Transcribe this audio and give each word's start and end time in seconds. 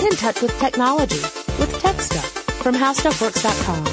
Get 0.00 0.12
in 0.12 0.16
touch 0.16 0.40
with 0.40 0.58
technology 0.58 1.20
with 1.58 1.78
Tech 1.78 2.00
Stuff 2.00 2.24
from 2.62 2.74
HowStuffWorks.com. 2.74 3.84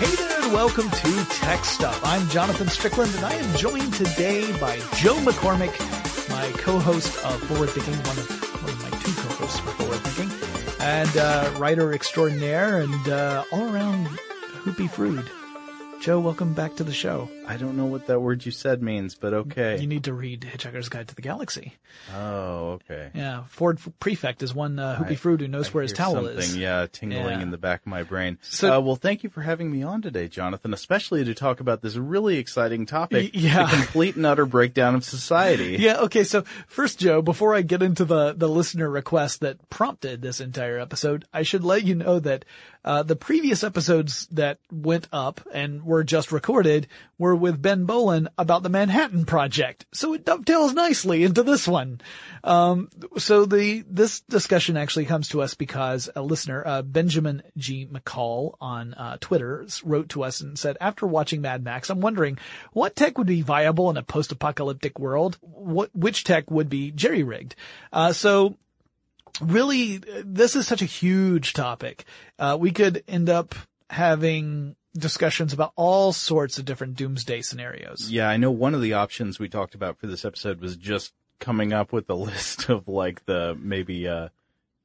Hey 0.00 0.16
there 0.16 0.42
and 0.42 0.52
welcome 0.52 0.90
to 0.90 1.24
Tech 1.36 1.64
Stuff. 1.64 2.00
I'm 2.02 2.28
Jonathan 2.28 2.66
Strickland 2.66 3.14
and 3.14 3.24
I 3.24 3.34
am 3.34 3.56
joined 3.56 3.94
today 3.94 4.50
by 4.58 4.78
Joe 4.96 5.14
McCormick, 5.18 5.78
my 6.28 6.50
co-host 6.58 7.16
of 7.24 7.40
Forward 7.44 7.70
Thinking, 7.70 7.94
one 7.94 8.18
of, 8.18 8.62
one 8.64 8.72
of 8.72 8.82
my 8.82 8.98
two 8.98 9.12
co-hosts 9.12 9.60
for 9.60 9.70
Forward 9.70 9.98
Thinking, 9.98 10.80
and 10.80 11.16
uh, 11.16 11.52
writer 11.56 11.92
extraordinaire 11.92 12.80
and 12.80 13.08
uh, 13.08 13.44
all-around 13.52 14.08
hoopy 14.64 14.90
frood. 14.90 15.28
Joe, 16.00 16.18
welcome 16.18 16.52
back 16.52 16.74
to 16.74 16.84
the 16.84 16.92
show. 16.92 17.30
I 17.46 17.56
don't 17.58 17.76
know 17.76 17.84
what 17.84 18.06
that 18.06 18.20
word 18.20 18.46
you 18.46 18.52
said 18.52 18.82
means, 18.82 19.14
but 19.14 19.34
okay. 19.34 19.78
You 19.78 19.86
need 19.86 20.04
to 20.04 20.14
read 20.14 20.40
Hitchhiker's 20.50 20.88
Guide 20.88 21.08
to 21.08 21.14
the 21.14 21.20
Galaxy. 21.22 21.74
oh, 22.14 22.80
okay. 22.80 23.10
Yeah, 23.14 23.44
Ford 23.48 23.78
Prefect 24.00 24.42
is 24.42 24.54
one 24.54 24.78
uh, 24.78 24.96
hoopy 24.96 25.18
frood 25.18 25.40
who 25.40 25.48
knows 25.48 25.68
I 25.68 25.72
where 25.72 25.82
his 25.82 25.92
towel 25.92 26.14
something, 26.14 26.36
is. 26.38 26.56
Yeah, 26.56 26.86
tingling 26.90 27.24
Yeah. 27.26 27.40
in 27.42 27.50
the 27.50 27.58
back 27.58 27.80
of 27.82 27.86
my 27.86 28.02
brain. 28.02 28.38
So- 28.42 28.76
uh, 28.76 28.80
well, 28.80 28.96
thank 28.96 29.22
you 29.24 29.28
for 29.30 29.42
having 29.42 29.70
me 29.70 29.82
on 29.82 30.00
today, 30.00 30.26
Jonathan, 30.28 30.72
especially 30.72 31.22
to 31.24 31.34
talk 31.34 31.60
about 31.60 31.82
this 31.82 31.96
really 31.96 32.38
exciting 32.38 32.86
topic, 32.86 33.32
Y- 33.34 33.40
yeah. 33.40 33.66
the 33.66 33.76
complete 33.76 34.16
and 34.16 34.24
utter 34.26 34.46
breakdown 34.46 34.94
of 34.94 35.04
society. 35.04 35.76
Yeah, 35.84 35.98
okay, 36.02 36.24
so 36.24 36.42
first, 36.66 36.98
Joe, 36.98 37.20
before 37.20 37.54
I 37.54 37.60
get 37.60 37.82
into 37.82 38.04
the, 38.06 38.32
the 38.32 38.48
listener 38.48 38.88
request 38.88 39.40
that 39.40 39.68
prompted 39.68 40.22
this 40.22 40.40
entire 40.40 40.78
episode, 40.78 41.26
I 41.32 41.42
should 41.42 41.62
let 41.64 41.84
you 41.84 41.94
know 41.94 42.20
that, 42.20 42.44
uh, 42.86 43.02
the 43.02 43.16
previous 43.16 43.64
episodes 43.64 44.26
that 44.30 44.58
went 44.70 45.08
up 45.12 45.40
and 45.52 45.84
were 45.84 46.04
just 46.04 46.30
recorded 46.32 46.86
were 47.18 47.33
with 47.36 47.60
Ben 47.60 47.84
Bowlin 47.84 48.28
about 48.38 48.62
the 48.62 48.68
Manhattan 48.68 49.24
Project. 49.24 49.86
So 49.92 50.14
it 50.14 50.24
dovetails 50.24 50.74
nicely 50.74 51.24
into 51.24 51.42
this 51.42 51.66
one. 51.66 52.00
Um, 52.42 52.90
so 53.18 53.44
the, 53.44 53.84
this 53.88 54.20
discussion 54.22 54.76
actually 54.76 55.06
comes 55.06 55.28
to 55.28 55.42
us 55.42 55.54
because 55.54 56.10
a 56.14 56.22
listener, 56.22 56.62
uh, 56.66 56.82
Benjamin 56.82 57.42
G. 57.56 57.86
McCall 57.86 58.54
on, 58.60 58.94
uh, 58.94 59.16
Twitter 59.20 59.66
wrote 59.82 60.10
to 60.10 60.24
us 60.24 60.40
and 60.40 60.58
said, 60.58 60.76
after 60.80 61.06
watching 61.06 61.40
Mad 61.40 61.64
Max, 61.64 61.90
I'm 61.90 62.00
wondering 62.00 62.38
what 62.72 62.96
tech 62.96 63.18
would 63.18 63.26
be 63.26 63.42
viable 63.42 63.90
in 63.90 63.96
a 63.96 64.02
post-apocalyptic 64.02 64.98
world? 64.98 65.38
What, 65.40 65.90
which 65.94 66.24
tech 66.24 66.50
would 66.50 66.68
be 66.68 66.90
jerry-rigged? 66.90 67.54
Uh, 67.92 68.12
so 68.12 68.56
really, 69.40 70.00
this 70.24 70.56
is 70.56 70.66
such 70.66 70.82
a 70.82 70.86
huge 70.86 71.52
topic. 71.52 72.04
Uh, 72.38 72.56
we 72.60 72.70
could 72.70 73.02
end 73.08 73.28
up 73.28 73.54
having 73.90 74.76
discussions 74.96 75.52
about 75.52 75.72
all 75.76 76.12
sorts 76.12 76.58
of 76.58 76.64
different 76.64 76.94
doomsday 76.96 77.42
scenarios. 77.42 78.10
Yeah, 78.10 78.28
I 78.28 78.36
know 78.36 78.50
one 78.50 78.74
of 78.74 78.80
the 78.80 78.94
options 78.94 79.38
we 79.38 79.48
talked 79.48 79.74
about 79.74 79.98
for 79.98 80.06
this 80.06 80.24
episode 80.24 80.60
was 80.60 80.76
just 80.76 81.12
coming 81.40 81.72
up 81.72 81.92
with 81.92 82.08
a 82.08 82.14
list 82.30 82.68
of 82.68 82.88
like 82.88 83.24
the 83.26 83.56
maybe, 83.60 84.06
uh, 84.06 84.28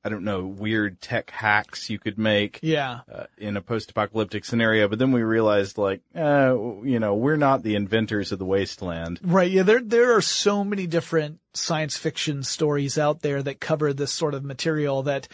I 0.03 0.09
don't 0.09 0.23
know, 0.23 0.45
weird 0.45 1.01
tech 1.01 1.29
hacks 1.29 1.89
you 1.89 1.99
could 1.99 2.17
make. 2.17 2.59
Yeah. 2.63 3.01
uh, 3.13 3.25
in 3.37 3.57
a 3.57 3.61
post-apocalyptic 3.61 4.45
scenario, 4.45 4.87
but 4.87 4.97
then 4.97 5.11
we 5.11 5.21
realized 5.21 5.77
like, 5.77 6.01
uh, 6.15 6.55
you 6.83 6.99
know, 6.99 7.15
we're 7.15 7.35
not 7.35 7.63
the 7.63 7.75
inventors 7.75 8.31
of 8.31 8.39
the 8.39 8.45
wasteland. 8.45 9.19
Right. 9.21 9.51
Yeah. 9.51 9.63
There, 9.63 9.81
there 9.81 10.15
are 10.15 10.21
so 10.21 10.63
many 10.63 10.87
different 10.87 11.39
science 11.53 11.97
fiction 11.97 12.43
stories 12.43 12.97
out 12.97 13.21
there 13.21 13.43
that 13.43 13.59
cover 13.59 13.93
this 13.93 14.11
sort 14.11 14.33
of 14.33 14.43
material 14.43 15.03
that 15.03 15.27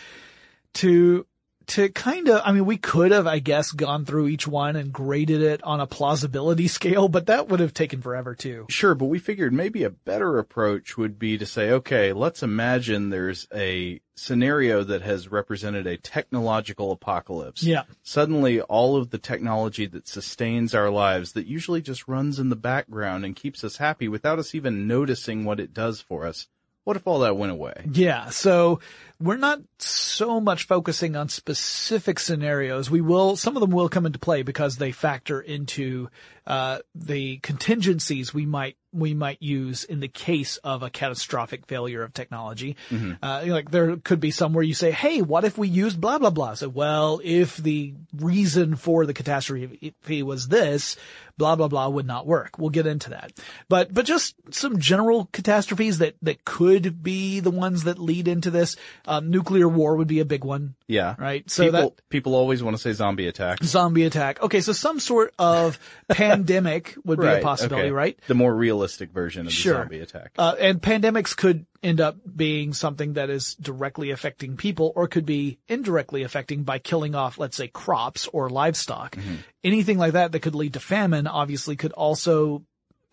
to, 0.73 1.26
to 1.68 1.90
kind 1.90 2.30
of, 2.30 2.42
I 2.44 2.52
mean, 2.52 2.66
we 2.66 2.78
could 2.78 3.12
have, 3.12 3.28
I 3.28 3.40
guess, 3.40 3.72
gone 3.72 4.06
through 4.06 4.28
each 4.28 4.48
one 4.48 4.76
and 4.76 4.92
graded 4.92 5.42
it 5.42 5.64
on 5.64 5.80
a 5.80 5.88
plausibility 5.88 6.68
scale, 6.70 7.08
but 7.08 7.28
that 7.28 7.48
would 7.48 7.60
have 7.60 7.74
taken 7.74 8.02
forever 8.02 8.36
too. 8.36 8.66
Sure, 8.70 8.96
but 8.96 9.06
we 9.06 9.20
figured 9.20 9.54
maybe 9.54 9.84
a 9.84 9.90
better 9.90 10.38
approach 10.38 10.98
would 10.98 11.18
be 11.18 11.38
to 11.38 11.46
say, 11.46 11.72
okay, 11.72 12.14
let's 12.14 12.44
imagine 12.44 13.10
there's 13.10 13.48
a 13.54 14.00
scenario 14.16 14.84
that 14.84 15.02
has 15.02 15.30
represented 15.30 15.86
a 15.88 15.98
technological 15.98 16.92
apocalypse. 16.92 17.64
Yeah. 17.64 17.84
Suddenly 18.04 18.62
all 18.62 18.96
of 18.96 19.09
the 19.09 19.18
technology 19.18 19.86
that 19.88 20.08
sustains 20.08 20.74
our 20.74 20.90
lives 20.90 21.34
that 21.34 21.48
usually 21.48 21.81
just 21.81 22.08
runs 22.08 22.40
in 22.40 22.50
the 22.50 22.56
background 22.56 23.25
and 23.25 23.36
keeps 23.36 23.64
us 23.64 23.78
happy 23.78 24.08
without 24.08 24.40
us 24.40 24.56
even 24.56 24.88
noticing 24.88 25.44
what 25.44 25.59
it 25.59 25.74
does 25.74 26.02
for 26.02 26.25
us. 26.25 26.48
What 26.86 26.96
if 26.96 27.08
all 27.08 27.20
that 27.20 27.36
went 27.36 27.52
away? 27.52 27.84
Yeah. 27.92 28.30
So 28.30 28.80
we're 29.20 29.38
not 29.38 29.59
so 29.80 30.40
much 30.40 30.68
focusing 30.68 31.16
on 31.16 31.30
specific 31.30 32.20
scenarios. 32.20 32.90
We 32.90 33.02
will, 33.02 33.36
some 33.36 33.56
of 33.56 33.62
them 33.62 33.72
will 33.72 33.90
come 33.90 34.06
into 34.06 34.20
play 34.20 34.44
because 34.44 34.78
they 34.78 34.92
factor 34.92 35.40
into, 35.40 36.09
uh, 36.48 36.80
the 36.94 37.38
contingencies 37.38 38.34
we 38.34 38.46
might, 38.46 38.78
we 38.94 39.14
might 39.14 39.42
use 39.42 39.84
in 39.84 40.00
the 40.00 40.08
case 40.08 40.58
of 40.58 40.84
a 40.84 40.90
catastrophic 40.90 41.66
failure 41.66 42.04
of 42.04 42.14
technology. 42.14 42.78
Uh, 43.22 43.42
you 43.44 43.50
know, 43.50 43.56
like 43.56 43.72
there 43.72 43.98
could 43.98 44.20
be 44.20 44.31
some 44.31 44.54
where 44.54 44.64
you 44.64 44.74
say, 44.74 44.92
Hey, 44.92 45.22
what 45.22 45.44
if 45.44 45.58
we 45.58 45.68
used 45.68 46.00
blah, 46.00 46.18
blah, 46.18 46.30
blah? 46.30 46.54
So, 46.54 46.70
well, 46.70 47.20
if 47.24 47.58
the 47.58 47.96
reason 48.16 48.75
for 48.75 49.06
the 49.06 49.14
catastrophe 49.14 50.24
was 50.24 50.48
this, 50.48 50.98
blah, 51.38 51.56
blah, 51.56 51.68
blah 51.68 51.90
would 51.90 52.06
not 52.06 52.28
work. 52.28 52.58
We'll 52.58 52.70
get 52.70 52.88
into 52.88 53.09
that. 53.09 53.34
But, 53.68 53.94
but 53.94 54.06
just 54.06 54.36
some 54.52 54.80
general 54.80 55.30
catastrophes 55.34 55.98
that, 55.98 56.16
that 56.22 56.46
could 56.46 57.04
be 57.04 57.40
the 57.40 57.52
ones 57.52 57.84
that 57.84 58.00
lead 58.00 58.28
into 58.28 58.52
this. 58.52 58.75
Um, 59.08 59.30
nuclear 59.30 59.68
war 59.70 59.96
would 59.98 60.08
be 60.08 60.20
a 60.20 60.26
big 60.26 60.44
one, 60.44 60.76
Yeah. 60.88 61.16
right? 61.20 61.48
So 61.50 61.66
people, 61.66 61.80
that, 61.82 62.10
people 62.10 62.36
always 62.36 62.64
want 62.64 62.76
to 62.76 62.82
say 62.82 62.92
zombie 62.94 63.28
attack. 63.28 63.64
zombie 63.64 64.04
attack. 64.06 64.42
Okay. 64.42 64.62
So 64.62 64.74
some 64.74 65.00
sort 65.00 65.34
of 65.38 65.80
pandemic 66.10 66.96
would 67.06 67.20
be 67.20 67.28
a 67.28 67.40
possibility, 67.40 67.88
okay. 67.88 67.92
right? 67.92 68.20
The 68.28 68.34
more 68.36 68.54
realistic 68.56 69.12
version 69.12 69.46
of 69.46 69.54
Sure. 69.54 69.74
the 69.74 69.80
zombie 69.82 70.00
attack. 70.00 70.32
Uh, 70.38 70.56
and 70.60 70.82
pandemics 70.82 71.36
could 71.38 71.66
end 71.84 72.02
up 72.02 72.18
being 72.36 72.74
something 72.74 73.14
that 73.14 73.30
is 73.30 73.54
directly 73.56 74.10
affecting 74.10 74.58
people 74.58 74.92
or 74.96 75.08
could 75.08 75.26
be 75.26 75.60
indirectly 75.68 76.24
affecting 76.24 76.64
by 76.64 76.80
killing 76.80 77.14
off, 77.14 77.38
let's 77.38 77.56
say, 77.58 77.68
crops 77.68 78.28
or 78.34 78.50
livestock. 78.50 79.16
Anything 79.64 80.00
like 80.00 80.14
that 80.14 80.32
that 80.32 80.40
could 80.40 80.56
lead 80.56 80.74
to 80.74 80.80
famine 80.80 81.28
obviously 81.28 81.76
could 81.76 81.92
also 81.92 82.64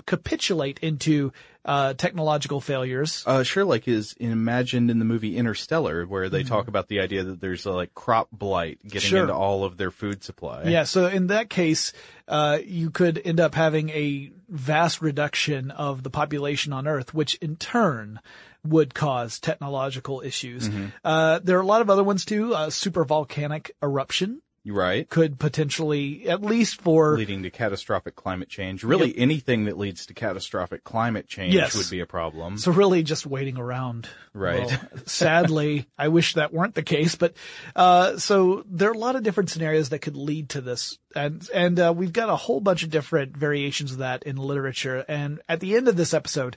capitulate 0.07 0.79
into, 0.81 1.33
uh, 1.65 1.95
technological 1.95 2.61
failures. 2.61 3.23
Uh, 3.27 3.43
sure, 3.43 3.65
like 3.65 3.87
is 3.87 4.15
imagined 4.19 4.91
in 4.91 4.99
the 4.99 5.05
movie 5.05 5.37
Interstellar, 5.37 6.05
where 6.07 6.29
they 6.29 6.41
Mm-hmm. 6.41 6.49
talk 6.49 6.69
about 6.69 6.89
the 6.89 7.01
idea 7.01 7.23
that 7.23 7.41
there's 7.41 7.67
a, 7.67 7.71
like 7.71 7.95
crop 7.95 8.29
blight 8.33 8.81
getting 8.83 9.11
Sure. 9.11 9.21
into 9.23 9.35
all 9.35 9.63
of 9.65 9.77
their 9.77 9.91
food 9.91 10.25
supply. 10.25 10.65
Yeah, 10.65 10.85
so 10.85 11.07
in 11.07 11.29
that 11.29 11.49
case, 11.51 11.93
uh, 12.27 12.59
you 12.65 12.91
could 12.91 13.21
end 13.25 13.39
up 13.39 13.55
having 13.55 13.91
a 13.91 14.33
vast 14.49 15.01
reduction 15.01 15.71
of 15.71 16.03
the 16.03 16.11
population 16.11 16.73
on 16.73 16.87
Earth, 16.89 17.15
which 17.15 17.35
in 17.37 17.57
turn 17.57 18.19
would 18.65 18.95
cause 18.95 19.39
technological 19.41 20.21
issues. 20.21 20.69
Uh, 21.05 21.41
there 21.43 21.59
are 21.59 21.63
a 21.63 21.67
lot 21.67 21.81
of 21.81 21.91
other 21.91 22.05
ones 22.05 22.25
too. 22.25 22.55
Uh, 22.55 22.71
super 22.71 23.05
volcanic 23.05 23.73
eruption 23.83 24.41
right. 24.65 25.09
could 25.09 25.39
potentially, 25.39 26.29
at 26.29 26.43
least 26.43 26.81
for 26.81 27.17
Leading 27.17 27.43
to 27.43 27.51
catastrophic 27.51 28.15
climate 28.15 28.49
change. 28.49 28.85
Really, 28.85 29.17
anything 29.19 29.65
that 29.65 29.77
leads 29.77 30.07
to 30.07 30.15
catastrophic 30.15 30.85
climate 30.85 31.27
change 31.27 31.55
Yes. 31.55 31.75
would 31.77 31.91
be 31.91 32.01
a 32.01 32.07
problem. 32.07 32.59
So 32.59 32.71
really 32.73 33.03
just 33.03 33.27
waiting 33.27 33.59
around. 33.59 34.09
Right. 34.33 34.67
Well, 34.67 34.81
sadly, 35.07 35.87
I 35.99 36.09
wish 36.09 36.35
that 36.35 36.53
weren't 36.53 36.75
the 36.75 36.83
case, 36.83 37.17
but, 37.17 37.35
uh, 37.75 38.19
so 38.19 38.65
there 38.69 38.89
are 38.91 38.95
a 38.95 38.99
lot 38.99 39.17
of 39.17 39.23
different 39.23 39.51
scenarios 39.51 39.89
that 39.89 39.99
could 40.01 40.17
lead 40.17 40.51
to 40.51 40.61
this. 40.61 40.99
And, 41.15 41.49
and, 41.53 41.79
uh, 41.81 41.93
we've 41.95 42.13
got 42.13 42.31
a 42.31 42.37
whole 42.37 42.61
bunch 42.61 42.83
of 42.83 42.91
different 42.91 43.37
variations 43.37 43.93
of 43.93 43.99
that 43.99 44.23
in 44.23 44.37
literature. 44.37 45.05
And 45.09 45.41
at 45.49 45.61
the 45.61 45.77
end 45.77 45.89
of 45.89 45.97
this 45.97 46.15
episode, 46.15 46.57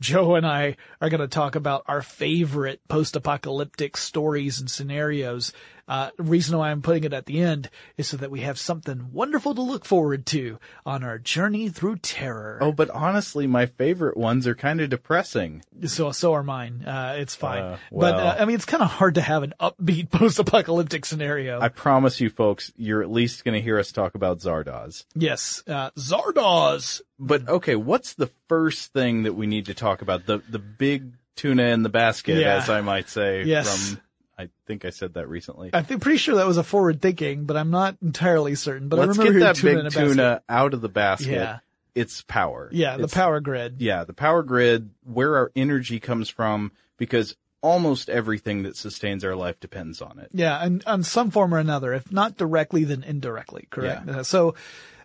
Joe 0.00 0.34
and 0.34 0.46
I 0.46 0.76
are 1.00 1.08
going 1.08 1.20
to 1.22 1.26
talk 1.26 1.54
about 1.54 1.84
our 1.86 2.02
favorite 2.02 2.80
post-apocalyptic 2.86 3.96
stories 3.96 4.60
and 4.60 4.70
scenarios. 4.70 5.52
Uh, 5.88 6.10
the 6.16 6.22
reason 6.24 6.58
why 6.58 6.70
I'm 6.70 6.82
putting 6.82 7.04
it 7.04 7.12
at 7.12 7.26
the 7.26 7.40
end 7.40 7.70
is 7.96 8.08
so 8.08 8.16
that 8.16 8.30
we 8.30 8.40
have 8.40 8.58
something 8.58 9.10
wonderful 9.12 9.54
to 9.54 9.62
look 9.62 9.84
forward 9.84 10.26
to 10.26 10.58
on 10.84 11.04
our 11.04 11.18
journey 11.18 11.68
through 11.68 11.96
terror. 11.98 12.58
oh, 12.60 12.72
but 12.72 12.90
honestly, 12.90 13.46
my 13.46 13.66
favorite 13.66 14.16
ones 14.16 14.46
are 14.46 14.54
kind 14.54 14.80
of 14.80 14.90
depressing. 14.90 15.62
So, 15.86 16.10
so 16.12 16.32
are 16.34 16.42
mine. 16.42 16.82
Uh, 16.84 17.14
it's 17.18 17.34
fine. 17.34 17.62
Uh, 17.62 17.78
but, 17.92 18.14
well. 18.16 18.26
uh, 18.28 18.36
I 18.40 18.44
mean, 18.46 18.56
it's 18.56 18.64
kind 18.64 18.82
of 18.82 18.90
hard 18.90 19.14
to 19.14 19.20
have 19.20 19.42
an 19.42 19.54
upbeat 19.60 20.10
post-apocalyptic 20.10 21.04
scenario. 21.04 21.60
I 21.60 21.68
promise 21.68 22.20
you 22.20 22.30
folks, 22.30 22.72
you're 22.76 23.02
at 23.02 23.10
least 23.10 23.44
going 23.44 23.54
to 23.54 23.60
hear 23.62 23.78
us 23.78 23.92
talk 23.92 24.14
about 24.14 24.40
Zardoz. 24.40 25.04
yes. 25.14 25.62
Uh, 25.66 25.90
Zardoz. 25.96 27.00
But 27.18 27.48
okay, 27.48 27.76
what's 27.76 28.14
the 28.14 28.30
first 28.48 28.92
thing 28.92 29.22
that 29.22 29.34
we 29.34 29.46
need 29.46 29.66
to 29.66 29.74
talk 29.74 30.02
about? 30.02 30.26
The 30.26 30.42
the 30.48 30.58
big 30.58 31.12
tuna 31.34 31.62
in 31.64 31.82
the 31.82 31.88
basket, 31.88 32.38
Yeah. 32.38 32.56
as 32.56 32.68
I 32.68 32.80
might 32.82 33.08
say. 33.08 33.44
Yes. 33.44 33.90
From 33.92 34.00
I 34.38 34.50
think 34.66 34.84
I 34.84 34.90
said 34.90 35.14
that 35.14 35.28
recently. 35.28 35.70
I 35.72 35.82
think 35.82 36.02
pretty 36.02 36.18
sure 36.18 36.36
that 36.36 36.46
was 36.46 36.58
a 36.58 36.62
forward 36.62 37.00
thinking, 37.00 37.44
but 37.44 37.56
I'm 37.56 37.70
not 37.70 37.96
entirely 38.02 38.54
certain. 38.54 38.88
But 38.88 38.98
Let's 38.98 39.18
I 39.18 39.22
remember 39.22 39.38
get 39.40 39.44
that 39.46 39.56
tuna 39.56 39.82
big 39.84 39.92
tuna 39.92 40.42
out 40.48 40.74
of 40.74 40.80
the 40.82 40.88
basket. 40.88 41.32
Yeah. 41.32 41.58
It's 41.94 42.20
power. 42.22 42.68
Yeah, 42.72 42.98
the 42.98 43.04
It's- 43.04 43.14
power 43.14 43.40
grid. 43.40 43.76
Yeah, 43.78 44.04
the 44.04 44.12
power 44.12 44.42
grid, 44.42 44.90
where 45.04 45.36
our 45.36 45.50
energy 45.56 45.98
comes 45.98 46.28
from, 46.28 46.72
because 46.98 47.34
almost 47.62 48.10
everything 48.10 48.64
that 48.64 48.76
sustains 48.76 49.24
our 49.24 49.34
life 49.34 49.58
depends 49.58 50.02
on 50.02 50.18
it. 50.18 50.28
Yeah, 50.34 50.62
and 50.62 50.84
on 50.86 51.02
some 51.02 51.30
form 51.30 51.54
or 51.54 51.58
another, 51.58 51.94
if 51.94 52.12
not 52.12 52.36
directly, 52.36 52.84
then 52.84 53.02
indirectly, 53.02 53.66
correct? 53.70 54.02
Yeah. 54.06 54.22
So, 54.22 54.54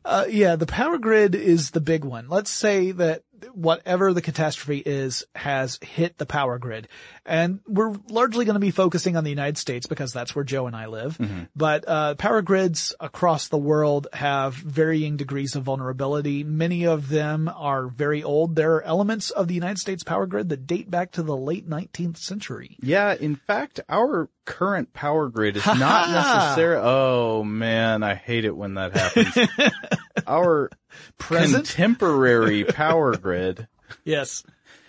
uh, 0.03 0.25
yeah, 0.29 0.57
the 0.57 0.65
power 0.65 0.97
grid 0.97 1.33
is 1.33 1.71
the 1.71 1.79
big 1.79 2.03
one. 2.03 2.27
Let's 2.27 2.51
say 2.51 2.91
that 2.91 3.23
whatever 3.53 4.13
the 4.13 4.21
catastrophe 4.21 4.81
is 4.85 5.23
has 5.35 5.79
hit 5.81 6.17
the 6.17 6.25
power 6.25 6.57
grid. 6.57 6.87
And 7.25 7.59
we're 7.67 7.93
largely 8.09 8.45
going 8.45 8.55
to 8.55 8.59
be 8.59 8.71
focusing 8.71 9.15
on 9.17 9.23
the 9.23 9.29
United 9.29 9.57
States 9.57 9.85
because 9.85 10.11
that's 10.13 10.35
where 10.35 10.43
Joe 10.43 10.67
and 10.67 10.75
I 10.75 10.87
live. 10.87 11.17
But, 11.55 11.87
uh, 11.87 12.15
power 12.15 12.41
grids 12.41 12.93
across 12.99 13.47
the 13.47 13.57
world 13.57 14.07
have 14.13 14.55
varying 14.55 15.17
degrees 15.17 15.55
of 15.55 15.63
vulnerability. 15.63 16.43
Many 16.43 16.85
of 16.85 17.09
them 17.09 17.49
are 17.53 17.87
very 17.87 18.23
old. 18.23 18.55
There 18.55 18.75
are 18.75 18.83
elements 18.83 19.29
of 19.29 19.47
the 19.47 19.53
United 19.53 19.77
States 19.77 20.03
power 20.03 20.25
grid 20.25 20.49
that 20.49 20.67
date 20.67 20.89
back 20.89 21.11
to 21.13 21.23
the 21.23 21.37
late 21.37 21.69
19th 21.69 22.17
century. 22.17 22.77
Yeah, 22.81 23.13
in 23.13 23.35
fact, 23.35 23.79
our 23.89 24.29
current 24.45 24.93
power 24.93 25.29
grid 25.29 25.57
is 25.57 25.65
not 25.65 26.09
necessarily. 26.09 26.81
Oh 26.83 27.43
man, 27.43 28.03
I 28.03 28.15
hate 28.15 28.45
it 28.45 28.55
when 28.55 28.75
that 28.75 28.95
happens. 28.95 29.49
our 30.27 30.69
Present? 31.17 31.67
contemporary 31.67 32.63
power 32.63 33.15
grid 33.17 33.67
Yes. 34.03 34.43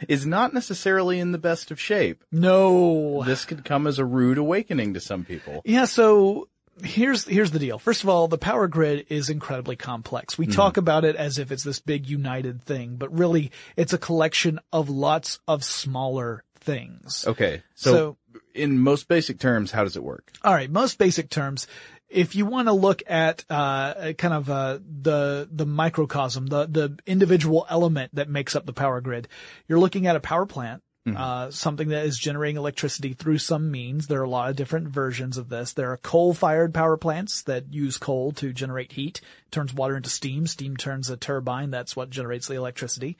is 0.08 0.26
not 0.26 0.54
necessarily 0.54 1.19
in 1.19 1.32
the 1.32 1.38
best 1.38 1.70
of 1.70 1.81
shape. 1.81 2.25
No. 2.31 3.22
This 3.25 3.44
could 3.44 3.64
come 3.64 3.87
as 3.87 3.99
a 3.99 4.04
rude 4.04 4.38
awakening 4.38 4.94
to 4.94 5.00
some 5.00 5.25
people. 5.25 5.62
Yeah, 5.64 5.84
so 5.84 6.49
here's 6.82 7.25
here's 7.26 7.50
the 7.50 7.58
deal. 7.58 7.78
First 7.78 8.02
of 8.02 8.08
all, 8.08 8.28
the 8.28 8.38
power 8.38 8.69
grid 8.69 9.06
is 9.08 9.31
incredibly 9.31 9.76
complex. 9.76 10.38
We 10.38 10.46
mm. 10.46 10.54
talk 10.54 10.76
about 10.76 11.04
it 11.04 11.16
as 11.16 11.38
if 11.38 11.52
it's 11.52 11.64
this 11.64 11.81
big 11.81 12.08
united 12.08 12.62
thing, 12.62 12.96
but 12.96 13.16
really 13.16 13.50
it's 13.76 13.93
a 13.93 13.99
collection 13.99 14.58
of 14.72 14.88
lots 14.88 15.40
of 15.46 15.64
smaller 15.64 16.44
things. 16.60 17.25
Okay, 17.26 17.62
so, 17.75 17.93
So- 17.93 18.16
in 18.54 18.78
most 18.78 19.08
basic 19.08 19.38
terms, 19.38 19.70
how 19.70 19.84
does 19.84 19.96
it 19.96 20.02
work? 20.02 20.32
All 20.43 20.52
right, 20.52 20.70
most 20.70 20.99
basic 20.99 21.31
terms. 21.31 21.66
If 22.08 22.34
you 22.34 22.44
want 22.44 22.69
to 22.69 22.72
look 22.72 23.02
at 23.06 23.44
uh, 23.49 24.12
kind 24.19 24.34
of 24.34 24.50
uh, 24.50 24.78
the 24.84 25.49
the 25.50 25.64
microcosm, 25.64 26.46
the 26.46 26.66
the 26.66 26.99
individual 27.06 27.66
element 27.70 28.14
that 28.14 28.28
makes 28.28 28.54
up 28.54 28.66
the 28.66 28.72
power 28.75 29.00
grid, 29.00 29.28
you're 29.66 29.78
looking 29.81 30.06
at 30.06 30.16
a 30.16 30.20
power 30.20 30.44
plant, 30.44 30.82
uh, 31.04 31.50
something 31.50 31.88
that 31.88 32.06
is 32.06 32.16
generating 32.16 32.56
electricity 32.56 33.12
through 33.12 33.38
some 33.38 33.70
means. 33.72 34.06
There 34.06 34.20
are 34.20 34.25
a 34.25 34.28
lot 34.28 34.50
of 34.50 34.56
different 34.56 34.88
versions 34.88 35.37
of 35.37 35.49
this. 35.49 35.72
There 35.72 35.90
are 35.90 35.96
coal-fired 35.96 36.72
power 36.72 36.96
plants 36.96 37.43
that 37.43 37.72
use 37.72 37.99
coal 37.99 38.31
to 38.34 38.52
generate 38.52 38.93
heat, 38.93 39.20
turns 39.50 39.75
water 39.75 39.96
into 39.96 40.10
steam. 40.10 40.46
Steam 40.46 40.76
turns 40.76 41.10
a 41.10 41.16
turbine. 41.16 41.70
That's 41.70 41.96
what 41.96 42.10
generates 42.10 42.46
the 42.46 42.54
electricity. 42.54 43.16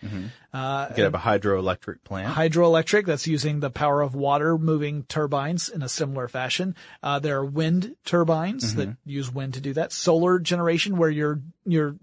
Uh, 0.53 0.87
You 0.91 0.95
could 0.95 1.05
have 1.05 1.15
a 1.15 1.19
hydroelectric 1.19 2.05
plant. 2.05 2.35
hydroelectric 2.35 3.05
that's 3.07 3.27
using 3.27 3.59
the 3.59 3.71
power 3.71 4.01
of 4.01 4.15
water 4.15 4.57
moving 4.59 5.03
turbines 5.05 5.69
in 5.69 5.83
a 5.83 5.89
similar 5.89 6.29
fashion. 6.29 6.77
Uh, 7.03 7.19
there 7.19 7.39
are 7.39 7.45
wind 7.45 7.97
turbines 8.05 8.77
that 8.77 8.97
use 9.05 9.33
wind 9.33 9.55
to 9.55 9.61
do 9.61 9.73
that. 9.73 9.93
Solar 9.93 10.39
generation 10.39 10.97
where 10.97 11.11
you're 11.11 11.41
you're 11.65 11.97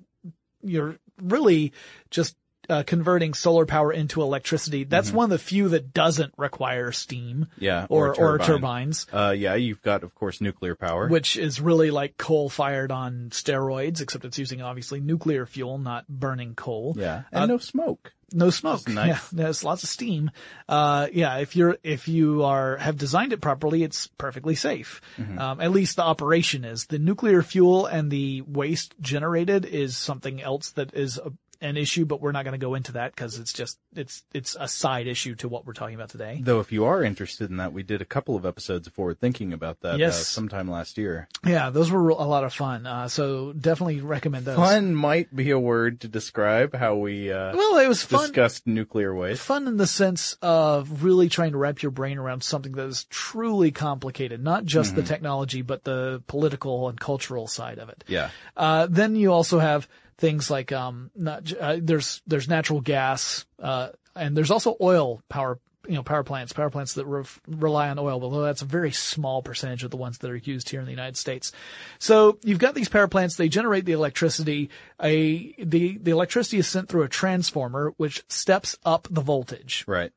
you're 0.62 0.98
really 1.22 1.72
just 2.10 2.36
uh, 2.70 2.84
converting 2.84 3.34
solar 3.34 3.66
power 3.66 3.92
into 3.92 4.22
electricity. 4.22 4.84
That's 4.84 5.12
one 5.12 5.26
of 5.26 5.30
the 5.32 5.40
few 5.40 5.70
that 5.70 5.94
doesn't 5.94 6.34
require 6.38 6.92
steam. 6.92 7.48
Yeah, 7.58 7.88
or 7.90 8.16
or 8.16 8.36
a 8.36 8.36
or 8.36 8.40
turbines. 8.40 9.08
Uh, 9.12 9.34
yeah, 9.38 9.56
you've 9.56 9.82
got, 9.82 10.04
of 10.04 10.14
course, 10.16 10.42
nuclear 10.42 10.76
power. 10.76 11.08
Which 11.08 11.38
is 11.38 11.60
really 11.60 11.92
like 11.92 12.18
coal 12.18 12.50
fired 12.50 12.92
on 12.92 13.30
steroids, 13.32 14.02
except 14.02 14.26
it's 14.26 14.38
using 14.38 14.62
obviously 14.62 15.00
nuclear 15.00 15.46
fuel, 15.46 15.78
not 15.78 16.08
burning 16.08 16.56
coal. 16.56 16.96
yeah, 16.98 17.24
and 17.32 17.50
no 17.50 17.58
smoke. 17.58 18.14
No 18.34 18.50
smoke. 18.50 18.88
Nice. 18.88 19.08
Yeah, 19.08 19.20
there's 19.32 19.64
lots 19.64 19.84
of 19.84 19.90
steam. 19.90 20.32
Uh, 20.68 21.08
yeah, 21.12 21.38
if 21.38 21.56
you're, 21.56 21.78
if 21.84 22.08
you 22.08 22.44
are, 22.44 22.78
have 22.78 22.98
designed 22.98 23.34
it 23.34 23.42
properly, 23.42 23.84
it's 23.84 24.06
perfectly 24.06 24.54
safe. 24.56 25.02
Mm-hmm. 25.18 25.40
Um, 25.40 25.62
at 25.62 25.72
least 25.72 25.96
the 25.96 26.04
operation 26.04 26.64
is. 26.64 26.86
The 26.86 27.00
nuclear 27.00 27.42
fuel 27.42 27.86
and 27.88 28.12
the 28.12 28.42
waste 28.42 28.94
generated 29.02 29.66
is 29.66 29.98
something 29.98 30.42
else 30.42 30.72
that 30.72 30.94
is 30.94 31.18
a, 31.18 31.32
an 31.62 31.76
issue, 31.78 32.06
but 32.06 32.22
we're 32.22 32.32
not 32.32 32.46
going 32.46 32.54
to 32.60 32.64
go 32.66 32.76
into 32.76 32.94
that 32.94 33.14
because 33.14 33.38
it's 33.38 33.52
just, 33.52 33.78
it's, 33.96 34.24
it's 34.34 34.56
a 34.60 34.68
side 34.68 35.08
issue 35.08 35.36
to 35.36 35.50
what 35.50 35.66
we're 35.66 35.74
talking 35.74 35.96
about 35.96 36.10
today. 36.10 36.40
Though, 36.42 36.60
if 36.60 36.72
you 36.72 36.86
are 36.86 37.04
interested 37.04 37.50
in 37.50 37.58
that, 37.58 37.74
we 37.74 37.84
did 37.84 38.02
a 38.02 38.06
couple 38.06 38.36
of 38.36 38.46
episodes 38.46 38.88
of 38.88 38.94
Forward 38.94 39.20
Thinking 39.20 39.52
about 39.52 39.82
that 39.82 39.96
uh, 39.96 39.98
Yes. 39.98 40.26
sometime 40.28 40.70
last 40.72 40.98
year. 40.98 41.28
Yeah, 41.46 41.70
those 41.70 41.92
were 41.92 42.10
a 42.10 42.14
lot 42.24 42.44
of 42.46 42.54
fun. 42.54 42.86
Uh, 42.86 43.08
so 43.10 43.52
definitely 43.54 44.00
recommend 44.02 44.46
those. 44.46 44.56
Fun 44.56 44.96
might 44.96 45.36
be 45.36 45.52
a 45.52 45.60
word 45.60 46.02
to 46.02 46.08
describe 46.08 46.74
how 46.74 46.96
we 46.96 47.32
uh, 47.32 47.56
Well, 47.56 47.78
it 47.80 47.88
was 47.88 48.04
fun. 48.04 48.22
discussed 48.22 48.66
nuclear 48.66 49.14
waste. 49.14 49.42
fun 49.42 49.68
in 49.68 49.78
the 49.78 49.88
sense 49.88 50.38
of 50.42 51.04
really 51.04 51.28
trying 51.30 51.52
to 51.52 51.58
wrap 51.58 51.82
your 51.82 51.92
brain 51.92 52.18
around 52.18 52.42
something 52.44 52.72
that 52.74 52.86
is 52.86 53.04
truly 53.06 53.72
complicated, 53.72 54.42
not 54.44 54.66
just 54.66 54.92
Mm-hmm. 54.92 55.02
the 55.02 55.08
technology, 55.08 55.62
but 55.62 55.84
the 55.84 56.24
political 56.28 56.88
and 56.90 57.00
cultural 57.00 57.48
side 57.48 57.80
of 57.80 57.90
it. 57.90 58.04
Yeah. 58.08 58.30
Uh, 58.56 58.88
then 58.90 59.16
you 59.16 59.32
also 59.34 59.60
have 59.60 59.88
things 60.20 60.52
like, 60.52 60.72
um, 60.72 61.10
not, 61.16 61.52
uh, 61.60 61.78
there's, 61.82 62.22
there's 62.28 62.48
natural 62.48 62.82
gas, 62.82 63.46
uh, 63.58 63.90
and 64.16 64.36
there's 64.36 64.52
also 64.52 64.76
oil 64.80 65.24
power, 65.30 65.58
you 65.88 65.96
know, 65.96 66.04
power 66.04 66.24
plants, 66.24 66.54
power 66.54 66.70
plants 66.70 66.94
that 66.94 67.06
re- 67.06 67.24
rely 67.48 67.90
on 67.90 67.98
oil, 67.98 68.22
although 68.22 68.44
that's 68.44 68.62
a 68.62 68.66
very 68.66 68.92
small 68.92 69.42
percentage 69.42 69.84
of 69.84 69.92
the 69.92 69.98
ones 69.98 70.20
that 70.20 70.30
are 70.30 70.36
used 70.36 70.70
here 70.70 70.82
in 70.82 70.86
the 70.86 70.92
United 70.92 71.18
States. 71.18 71.52
So 71.98 72.38
you've 72.44 72.60
got 72.60 72.76
these 72.76 72.90
power 72.90 73.08
plants, 73.08 73.38
they 73.38 73.50
generate 73.50 73.86
the 73.86 73.94
electricity, 73.94 74.70
a, 75.02 75.56
the, 75.58 75.98
the 75.98 76.12
electricity 76.12 76.58
is 76.60 76.68
sent 76.68 76.90
through 76.90 77.04
a 77.04 77.10
transformer, 77.10 77.94
which 77.98 78.24
steps 78.28 78.78
up 78.84 79.08
the 79.10 79.22
voltage. 79.22 79.86
Right. 79.88 80.12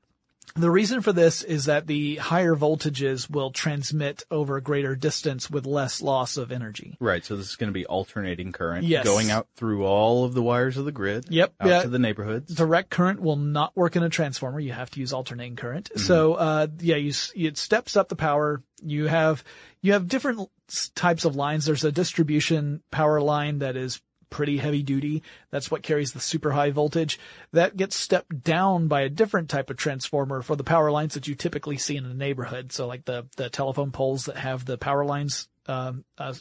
The 0.55 0.71
reason 0.71 1.01
for 1.01 1.13
this 1.13 1.43
is 1.43 1.65
that 1.65 1.87
the 1.87 2.17
higher 2.17 2.55
voltages 2.55 3.29
will 3.31 3.51
transmit 3.51 4.25
over 4.31 4.57
a 4.57 4.63
greater 4.63 4.95
distance 4.95 5.51
with 5.51 5.65
less 5.67 6.03
loss 6.03 6.37
of 6.37 6.53
energy. 6.53 6.97
Right. 7.01 7.25
So 7.25 7.37
this 7.37 7.49
is 7.51 7.57
going 7.57 7.69
to 7.69 7.75
be 7.75 7.87
alternating 7.87 8.53
current 8.53 8.85
Yes. 8.85 9.05
going 9.05 9.31
out 9.31 9.49
through 9.57 9.85
all 9.85 10.25
of 10.25 10.35
the 10.35 10.43
wires 10.43 10.77
of 10.77 10.85
the 10.85 10.93
grid. 10.93 11.27
Yep. 11.31 11.55
Out 11.61 11.69
Yeah. 11.69 11.83
to 11.83 11.89
the 11.89 11.99
neighborhoods. 11.99 12.55
Direct 12.55 12.91
current 12.91 13.21
will 13.21 13.37
not 13.37 13.77
work 13.77 13.97
in 13.97 14.03
a 14.03 14.09
transformer. 14.11 14.61
You 14.61 14.73
have 14.73 14.91
to 14.91 15.01
use 15.01 15.13
alternating 15.13 15.57
current. 15.57 15.91
So, 15.97 16.35
uh, 16.35 16.67
yeah, 16.81 16.97
you, 16.97 17.13
it 17.35 17.57
steps 17.57 17.97
up 17.97 18.09
the 18.09 18.17
power. 18.17 18.63
You 18.83 19.07
have, 19.07 19.43
you 19.81 19.93
have 19.95 20.09
different 20.09 20.51
types 20.95 21.25
of 21.25 21.35
lines. 21.37 21.65
There's 21.65 21.85
a 21.85 21.93
distribution 21.93 22.83
power 22.91 23.21
line 23.21 23.61
that 23.61 23.77
is 23.77 24.01
pretty 24.33 24.57
heavy 24.57 24.83
duty. 24.83 25.23
That's 25.51 25.71
what 25.71 25.83
carries 25.83 26.13
the 26.13 26.21
super 26.21 26.51
high 26.51 26.71
voltage. 26.71 27.21
That 27.53 27.77
gets 27.77 27.95
stepped 27.95 28.43
down 28.43 28.89
by 28.89 29.03
a 29.03 29.09
different 29.09 29.51
type 29.51 29.71
of 29.71 29.77
transformer 29.77 30.43
for 30.43 30.57
the 30.57 30.65
power 30.65 30.91
lines 30.91 31.15
that 31.15 31.29
you 31.29 31.37
typically 31.37 31.77
see 31.77 31.97
in 31.97 32.07
a 32.07 32.15
neighborhood. 32.15 32.73
So 32.73 32.89
like 32.89 33.05
the, 33.05 33.27
the 33.37 33.51
telephone 33.51 33.93
poles 33.93 34.25
that 34.25 34.37
have 34.37 34.65
the 34.65 34.79
power 34.79 35.05
lines, 35.05 35.49
um, 35.67 36.05
uh, 36.19 36.35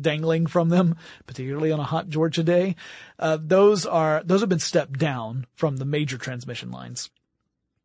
dangling 0.00 0.46
from 0.46 0.68
them, 0.68 0.96
particularly 1.26 1.72
on 1.72 1.80
a 1.80 1.84
hot 1.84 2.08
Georgia 2.08 2.42
day. 2.42 2.76
Uh, 3.18 3.38
those 3.40 3.86
are, 3.86 4.22
those 4.24 4.40
have 4.40 4.48
been 4.48 4.58
stepped 4.58 4.98
down 4.98 5.46
from 5.54 5.76
the 5.76 5.84
major 5.84 6.18
transmission 6.18 6.70
lines. 6.70 7.10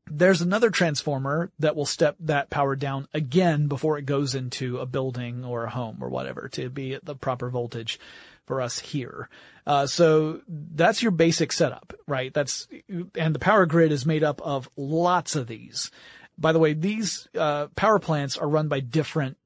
There's 0.10 0.42
another 0.42 0.70
transformer 0.70 1.52
that 1.60 1.76
will 1.76 1.86
step 1.86 2.16
that 2.22 2.50
power 2.50 2.76
down 2.76 3.08
again 3.14 3.68
before 3.68 3.98
it 3.98 4.06
goes 4.06 4.36
into 4.36 4.78
a 4.78 4.86
building 4.86 5.44
or 5.44 5.66
a 5.66 5.70
home 5.70 5.98
or 6.02 6.10
whatever 6.10 6.48
to 6.50 6.70
be 6.70 6.94
at 6.94 7.04
the 7.04 7.16
proper 7.16 7.50
voltage 7.50 8.00
for 8.48 8.62
us 8.62 8.80
here. 8.80 9.30
Uh, 9.68 9.86
so 9.86 10.42
that's 10.48 11.04
your 11.04 11.12
basic 11.12 11.52
setup, 11.52 11.94
right? 12.08 12.34
That's, 12.34 12.68
and 13.16 13.36
the 13.36 13.40
power 13.40 13.66
grid 13.68 13.92
is 13.92 14.06
made 14.06 14.24
up 14.24 14.42
of 14.42 14.68
lots 14.76 15.36
of 15.36 15.46
these. 15.46 15.92
By 16.38 16.54
the 16.54 16.60
way, 16.60 16.74
these, 16.74 17.28
uh, 17.38 17.68
power 17.76 18.00
plants 18.00 18.38
are 18.38 18.48
run 18.48 18.70
by 18.70 18.80
different 18.80 19.38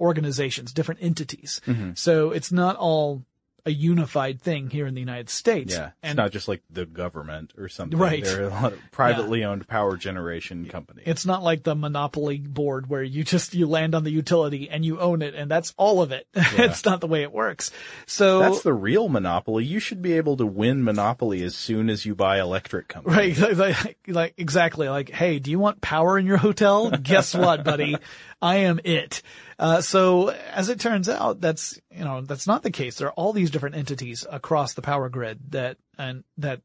organizations, 0.00 0.72
different 0.72 1.02
entities. 1.02 1.60
So 1.94 2.30
it's 2.30 2.50
not 2.50 2.76
all 2.76 3.24
a 3.68 3.72
unified 3.72 4.40
thing 4.40 4.70
here 4.70 4.86
in 4.86 4.94
the 4.94 5.00
United 5.00 5.28
States. 5.28 5.74
Yeah. 5.74 5.88
It's 5.88 5.96
And 6.02 6.16
not 6.16 6.32
just 6.32 6.48
like 6.48 6.62
the 6.70 6.86
government 6.86 7.52
or 7.56 7.68
something. 7.68 7.98
Right. 7.98 8.24
There 8.24 8.44
are 8.44 8.48
a 8.48 8.50
lot 8.50 8.72
of 8.72 8.80
privately 8.90 9.44
owned 9.44 9.68
power 9.68 9.96
generation 9.96 10.66
companies. 10.66 11.04
it's 11.06 11.26
not 11.26 11.42
like 11.42 11.62
the 11.62 11.74
monopoly 11.74 12.38
board 12.38 12.88
where 12.88 13.02
you 13.02 13.22
just, 13.22 13.54
you 13.54 13.66
land 13.66 13.94
on 13.94 14.04
the 14.04 14.10
utility 14.10 14.70
and 14.70 14.84
you 14.84 14.98
own 14.98 15.22
it 15.22 15.34
and 15.34 15.50
that's 15.50 15.74
all 15.76 16.00
of 16.02 16.12
it. 16.12 16.26
it's 16.34 16.84
not 16.84 17.00
the 17.00 17.06
way 17.06 17.22
it 17.22 17.32
works. 17.32 17.70
So, 18.06 18.38
That's 18.40 18.62
the 18.62 18.72
real 18.72 19.08
monopoly. 19.08 19.64
You 19.64 19.80
should 19.80 20.00
be 20.00 20.14
able 20.14 20.38
to 20.38 20.46
win 20.46 20.82
monopoly 20.82 21.42
as 21.42 21.54
soon 21.54 21.90
as 21.90 22.06
you 22.06 22.14
buy 22.14 22.40
electric 22.40 22.88
companies. 22.88 23.40
Right, 23.40 23.56
like, 23.56 23.84
like, 23.84 23.98
like 24.06 24.34
exactly. 24.38 24.88
Like, 24.88 25.10
hey, 25.10 25.38
do 25.38 25.50
you 25.50 25.58
want 25.58 25.82
power 25.82 26.18
in 26.18 26.26
your 26.26 26.38
hotel? 26.38 26.90
Guess 26.90 27.34
what, 27.34 27.64
buddy? 27.64 27.96
I 28.40 28.56
am 28.56 28.80
it. 28.84 29.22
Uh, 29.58 29.80
so 29.80 30.28
as 30.28 30.68
it 30.68 30.80
turns 30.80 31.08
out, 31.08 31.40
that's 31.40 31.80
you 31.90 32.04
know 32.04 32.20
that's 32.20 32.46
not 32.46 32.62
the 32.62 32.70
case. 32.70 32.96
There 32.96 33.08
are 33.08 33.14
all 33.14 33.32
these 33.32 33.50
different 33.50 33.76
entities 33.76 34.24
across 34.30 34.74
the 34.74 34.82
power 34.82 35.08
grid 35.08 35.38
that 35.50 35.76
and 35.98 36.24
that 36.38 36.60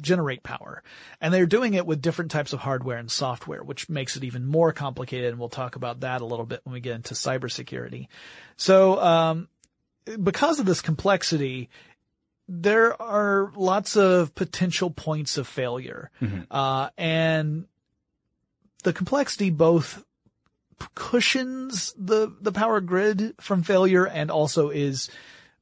generate 0.00 0.42
power, 0.42 0.82
and 1.20 1.34
they're 1.34 1.46
doing 1.46 1.74
it 1.74 1.86
with 1.86 2.02
different 2.02 2.30
types 2.30 2.52
of 2.52 2.60
hardware 2.60 2.98
and 2.98 3.10
software, 3.10 3.62
which 3.62 3.88
makes 3.88 4.16
it 4.16 4.24
even 4.24 4.46
more 4.46 4.72
complicated. 4.72 5.30
And 5.30 5.38
we'll 5.38 5.48
talk 5.48 5.74
about 5.76 6.00
that 6.00 6.20
a 6.20 6.26
little 6.26 6.46
bit 6.46 6.60
when 6.64 6.72
we 6.72 6.80
get 6.80 6.94
into 6.94 7.14
cybersecurity. 7.14 8.06
So, 8.56 9.00
um, 9.00 9.48
because 10.22 10.60
of 10.60 10.66
this 10.66 10.80
complexity, 10.80 11.68
there 12.48 13.00
are 13.02 13.52
lots 13.56 13.96
of 13.96 14.34
potential 14.36 14.90
points 14.90 15.36
of 15.36 15.48
failure. 15.48 16.10
Uh, 16.48 16.90
and 16.96 17.66
the 18.84 18.92
complexity 18.92 19.50
both 19.50 20.04
cushions 20.94 21.94
the, 21.98 22.32
the 22.40 22.52
power 22.52 22.80
grid 22.80 23.34
from 23.40 23.62
failure 23.62 24.06
and 24.06 24.30
also 24.30 24.70
is 24.70 25.10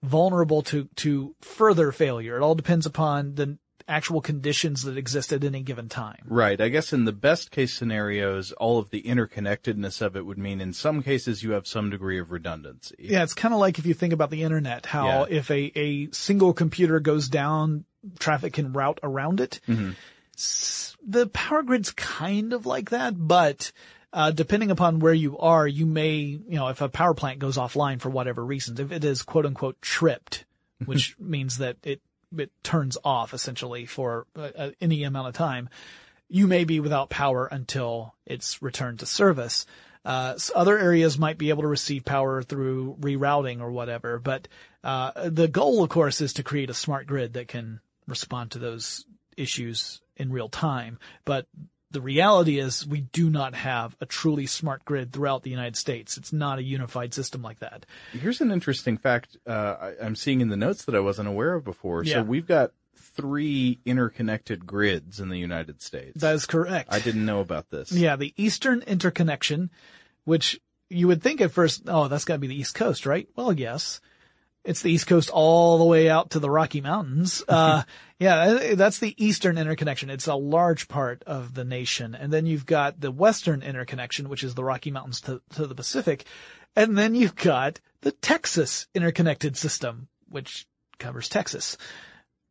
vulnerable 0.03 0.63
to, 0.63 0.89
to 0.97 1.35
further 1.41 1.93
failure. 1.93 2.37
It 2.37 2.43
all 2.43 2.55
depends 2.55 2.87
upon 2.87 3.35
the, 3.35 3.59
actual 3.87 4.23
conditions 4.23 4.85
that 4.85 4.97
exist 4.97 5.31
at 5.31 5.45
any 5.45 5.61
given 5.61 5.91
time. 5.91 6.23
Right. 6.25 6.59
I 6.59 6.71
guess 6.71 6.95
in 6.95 7.05
the 7.05 7.13
best 7.13 7.51
case 7.51 7.75
scenarios, 7.75 8.51
all 8.53 8.79
of 8.79 8.89
the 8.89 9.03
interconnectedness 9.03 10.01
of 10.01 10.17
it 10.17 10.25
would 10.25 10.39
mean 10.39 10.63
in 10.63 10.73
some 10.73 11.03
cases 11.03 11.43
you 11.43 11.51
have 11.51 11.67
some 11.67 11.91
degree 11.91 12.19
of 12.19 12.31
redundancy. 12.31 12.95
Yeah, 12.99 13.23
it's 13.25 13.35
kind 13.35 13.53
of 13.53 13.61
like 13.61 13.79
if 13.79 13.85
you 13.85 13.93
think 13.93 14.15
about 14.15 14.31
the 14.31 14.43
internet, 14.43 14.87
how 14.87 15.27
Yeah. 15.27 15.37
if 15.37 15.51
a, 15.51 15.71
a 15.79 16.11
single 16.13 16.55
computer 16.55 16.99
goes 16.99 17.29
down, 17.29 17.85
traffic 18.19 18.55
can 18.55 18.73
route 18.73 19.01
around 19.03 19.41
it. 19.41 19.61
Mm-hmm. 19.69 19.91
S- 20.35 20.97
The 21.07 21.27
power 21.27 21.63
grid's 21.63 21.91
kind 21.93 22.55
of 22.55 22.65
like 22.65 22.89
that, 22.89 23.13
but 23.19 23.71
uh, 24.15 24.31
depending 24.31 24.71
upon 24.71 25.01
where 25.01 25.13
you 25.13 25.37
are, 25.39 25.67
you 25.67 25.87
may, 25.87 26.15
you 26.15 26.45
know, 26.49 26.69
if 26.69 26.81
a 26.81 26.89
power 26.89 27.15
plant 27.15 27.41
goes 27.41 27.57
offline 27.57 28.01
for 28.01 28.09
whatever 28.09 28.45
reasons, 28.45 28.79
if 28.79 28.93
it 28.93 29.05
is 29.05 29.23
quote 29.23 29.45
unquote 29.45 29.83
tripped, 29.83 30.45
which 30.85 31.19
means 31.19 31.59
that 31.59 31.77
it 31.83 32.01
it 32.37 32.51
turns 32.63 32.97
off 33.05 33.35
essentially 33.35 33.87
for 33.87 34.27
uh, 34.37 34.51
uh, 34.57 34.71
any 34.81 35.03
amount 35.03 35.29
of 35.29 35.35
time, 35.35 35.69
you 36.29 36.47
may 36.47 36.65
be 36.65 36.81
without 36.81 37.11
power 37.11 37.47
until 37.47 38.15
it's 38.25 38.63
returned 38.63 39.01
to 39.01 39.07
service. 39.07 39.67
Uh, 40.05 40.33
s- 40.37 40.51
other 40.55 40.79
areas 40.79 41.19
might 41.19 41.39
be 41.39 41.49
able 41.51 41.63
to 41.63 41.69
receive 41.69 42.05
power 42.05 42.43
through 42.43 42.97
rerouting 43.01 43.61
or 43.61 43.71
whatever, 43.71 44.19
but 44.19 44.47
uh, 44.85 45.29
the 45.29 45.49
goal, 45.49 45.83
of 45.83 45.91
course, 45.91 46.21
is 46.21 46.35
to 46.35 46.43
create 46.43 46.71
a 46.71 46.75
smart 46.75 47.07
grid 47.07 47.33
that 47.33 47.49
can 47.49 47.81
respond 48.07 48.51
to 48.53 48.59
those 48.59 49.07
issues 49.37 50.01
in 50.17 50.31
real 50.31 50.49
time. 50.49 50.99
But 51.25 51.47
the 51.95 52.03
reality 52.03 52.59
is 52.59 52.87
we 52.87 53.01
do 53.01 53.31
not 53.31 53.55
have 53.55 53.97
a 54.01 54.07
truly 54.07 54.47
smart 54.47 54.85
grid 54.85 55.13
throughout 55.13 55.45
the 55.45 55.51
United 55.51 55.77
States. 55.77 56.19
It's 56.19 56.33
not 56.33 56.59
a 56.59 56.63
unified 56.63 57.15
system 57.15 57.41
like 57.41 57.61
that. 57.61 57.87
Here's 58.13 58.41
an 58.41 58.51
interesting 58.51 58.99
fact 58.99 59.39
uh, 59.47 59.77
I, 59.81 59.95
I'm 60.03 60.17
seeing 60.17 60.41
in 60.41 60.49
the 60.49 60.57
notes 60.57 60.85
that 60.85 60.95
I 60.95 61.01
wasn't 61.01 61.29
aware 61.29 61.55
of 61.55 61.65
before. 61.65 62.05
Yeah. 62.05 62.15
So 62.15 62.23
we've 62.25 62.47
got 62.47 62.73
three 62.97 63.79
interconnected 63.87 64.67
grids 64.67 65.21
in 65.21 65.29
the 65.29 65.39
United 65.39 65.81
States. 65.81 66.21
That 66.21 66.35
is 66.35 66.47
correct. 66.47 66.93
I 66.93 66.99
didn't 66.99 67.25
know 67.25 67.41
about 67.41 67.71
this. 67.71 67.93
Yeah, 67.93 68.17
the 68.17 68.35
Eastern 68.37 68.83
Interconnection, 68.83 69.71
which 70.25 70.61
you 70.91 71.07
would 71.07 71.23
think 71.23 71.41
at 71.41 71.53
first, 71.53 71.85
oh, 71.87 72.09
that's 72.09 72.25
got 72.25 72.35
to 72.35 72.41
be 72.41 72.49
the 72.49 72.59
East 72.59 72.75
Coast, 72.75 73.07
right? 73.07 73.29
Well, 73.37 73.53
yes. 73.53 74.01
It's 74.65 74.81
the 74.81 74.91
East 74.91 75.07
Coast 75.07 75.31
all 75.31 75.79
the 75.79 75.85
way 75.85 76.09
out 76.09 76.31
to 76.31 76.39
the 76.39 76.51
Rocky 76.51 76.81
Mountains. 76.81 77.43
Uh, 77.55 77.83
yeah, 78.19 78.75
that's 78.75 78.99
the 78.99 79.15
Eastern 79.23 79.59
Interconnection. 79.59 80.09
It's 80.09 80.27
a 80.27 80.35
large 80.35 80.89
part 80.89 81.23
of 81.25 81.55
the 81.55 81.65
nation. 81.65 82.15
And 82.15 82.33
then 82.33 82.47
you've 82.47 82.65
got 82.65 83.01
the 83.01 83.11
Western 83.11 83.63
Interconnection, 83.63 84.29
which 84.29 84.43
is 84.43 84.55
the 84.55 84.65
Rocky 84.65 84.91
Mountains 84.91 85.21
to, 85.23 85.43
to 85.55 85.67
the 85.67 85.75
Pacific. 85.75 86.25
And 86.77 86.97
then 86.97 87.15
you've 87.15 87.35
got 87.35 87.81
the 88.01 88.13
Texas 88.13 88.87
Interconnected 88.95 89.57
System, 89.57 90.09
which 90.29 90.67
covers 90.99 91.29
Texas 91.29 91.77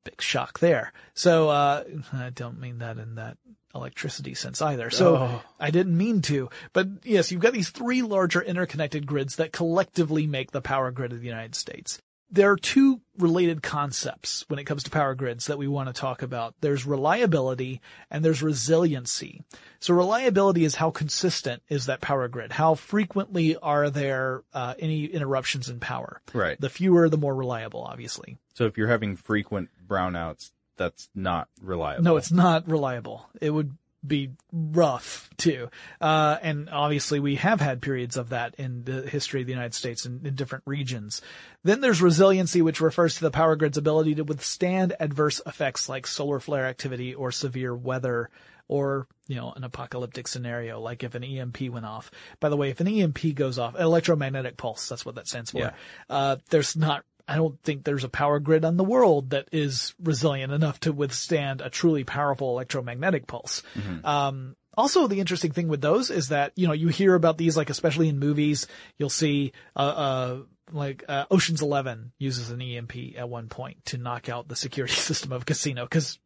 big 0.04 0.22
shock 0.22 0.60
there. 0.60 0.94
So, 1.14 1.50
uh, 1.50 1.84
I 2.14 2.30
don't 2.30 2.60
mean 2.60 2.80
that 2.80 2.98
in 2.98 3.16
that 3.16 3.38
electricity 3.76 4.36
sense 4.36 4.62
either. 4.62 4.90
So 4.92 5.16
Oh. 5.18 5.44
I 5.60 5.72
didn't 5.72 5.98
mean 5.98 6.22
to, 6.24 6.50
but 6.74 6.88
yes, 7.04 7.32
you've 7.32 7.42
got 7.42 7.54
these 7.54 7.70
three 7.72 8.04
larger 8.04 8.40
interconnected 8.42 9.08
grids 9.08 9.38
that 9.38 9.52
collectively 9.52 10.28
make 10.28 10.52
the 10.52 10.62
power 10.62 10.92
grid 10.92 11.12
of 11.12 11.22
the 11.22 11.26
United 11.28 11.56
States. 11.56 12.00
There 12.30 12.52
are 12.52 12.56
two 12.58 13.00
related 13.20 13.62
concepts 13.62 14.44
when 14.48 14.58
it 14.58 14.64
comes 14.66 14.84
to 14.84 14.90
power 14.92 15.14
grids 15.14 15.48
that 15.48 15.58
we 15.60 15.68
want 15.68 15.88
to 15.88 15.94
talk 15.94 16.24
about. 16.24 16.56
There's 16.62 16.84
reliability 16.86 17.80
and 18.10 18.26
there's 18.26 18.42
resiliency. 18.42 19.44
So 19.80 19.94
reliability 19.94 20.66
is 20.66 20.74
how 20.76 20.90
consistent 20.90 21.62
is 21.70 21.86
that 21.88 22.02
power 22.02 22.28
grid? 22.28 22.52
How 22.52 22.74
frequently 22.76 23.56
are 23.58 23.90
there 23.92 24.44
uh, 24.54 24.74
any 24.80 25.06
interruptions 25.06 25.70
in 25.70 25.80
power? 25.80 26.22
Right. 26.34 26.60
The 26.60 26.70
fewer, 26.70 27.08
the 27.08 27.18
more 27.18 27.36
reliable, 27.36 27.84
obviously. 27.84 28.38
So 28.56 28.66
if 28.66 28.78
you're 28.78 28.88
having 28.88 29.16
frequent 29.16 29.70
brownouts, 29.94 30.52
that's 30.78 31.10
not 31.14 31.48
reliable. 31.62 32.04
No, 32.04 32.18
it's 32.18 32.32
not 32.32 32.68
reliable. 32.68 33.30
It 33.40 33.52
would 33.52 33.78
be 34.06 34.32
rough 34.52 35.30
too. 35.38 35.70
Uh, 36.02 36.38
and 36.42 36.70
obviously 36.70 37.20
we 37.20 37.36
have 37.36 37.62
had 37.62 37.82
periods 37.82 38.18
of 38.18 38.30
that 38.30 38.56
in 38.56 38.84
the 38.84 39.04
history 39.04 39.42
of 39.42 39.48
the 39.48 39.54
United 39.54 39.74
States 39.74 40.06
in, 40.06 40.22
in 40.26 40.36
different 40.36 40.64
regions. 40.68 41.22
Then 41.64 41.80
there's 41.80 42.02
resiliency, 42.02 42.62
which 42.62 42.82
refers 42.82 43.16
to 43.16 43.22
the 43.22 43.32
power 43.32 43.56
grid's 43.56 43.78
ability 43.78 44.16
to 44.16 44.24
withstand 44.24 44.94
adverse 45.00 45.40
effects 45.46 45.88
like 45.88 46.06
solar 46.06 46.40
flare 46.40 46.66
activity 46.66 47.14
or 47.14 47.32
severe 47.32 47.74
weather 47.74 48.30
or, 48.68 49.08
you 49.28 49.36
know, 49.36 49.52
an 49.56 49.64
apocalyptic 49.64 50.28
scenario, 50.28 50.80
like 50.80 51.04
if 51.04 51.16
an 51.16 51.24
EMP 51.24 51.70
went 51.70 51.86
off. 51.86 52.12
By 52.40 52.50
the 52.50 52.58
way, 52.58 52.70
if 52.70 52.80
an 52.80 52.88
EMP 52.88 53.36
goes 53.36 53.60
off, 53.60 53.80
electromagnetic 53.80 54.58
pulse, 54.58 54.88
that's 54.88 55.06
what 55.06 55.16
that 55.16 55.28
stands 55.28 55.52
for. 55.52 55.60
Yeah. 55.60 55.72
Uh, 56.10 56.38
there's 56.50 56.76
not, 56.76 57.04
I 57.28 57.36
don't 57.38 57.62
think 57.64 57.84
there's 57.84 58.04
a 58.04 58.10
power 58.10 58.40
grid 58.40 58.66
on 58.66 58.76
the 58.78 58.84
world 58.84 59.30
that 59.30 59.48
is 59.52 59.94
resilient 60.04 60.52
enough 60.52 60.80
to 60.82 60.92
withstand 60.92 61.62
a 61.62 61.70
truly 61.70 62.04
powerful 62.04 62.50
electromagnetic 62.52 63.28
pulse. 63.28 63.64
Um, 64.04 64.56
also, 64.76 65.08
the 65.08 65.20
interesting 65.20 65.52
thing 65.52 65.68
with 65.68 65.82
those 65.82 66.10
is 66.10 66.30
that, 66.30 66.52
you 66.56 66.68
know, 66.68 66.74
you 66.74 66.88
hear 66.90 67.14
about 67.16 67.38
these, 67.38 67.56
like, 67.56 67.70
especially 67.70 68.10
in 68.10 68.20
movies, 68.20 68.68
you'll 68.98 69.10
see, 69.10 69.54
uh, 69.76 69.80
uh, 69.80 70.38
like, 70.72 71.04
uh, 71.08 71.26
Ocean's 71.32 71.62
Eleven 71.62 72.12
uses 72.18 72.50
an 72.50 72.60
EMP 72.62 73.16
at 73.18 73.30
one 73.30 73.48
point 73.50 73.86
to 73.86 73.98
knock 73.98 74.30
out 74.30 74.48
the 74.48 74.56
security 74.56 74.94
system 75.10 75.32
of 75.32 75.44
a 75.44 75.46
casino, 75.46 75.86
cause 75.88 76.18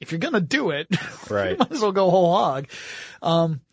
if 0.00 0.12
you're 0.12 0.20
gonna 0.20 0.40
do 0.40 0.70
it, 0.70 0.86
Right. 1.30 1.58
might 1.58 1.72
as 1.72 1.80
well 1.82 1.92
go 1.92 2.08
whole 2.10 2.32
hog. 2.34 2.68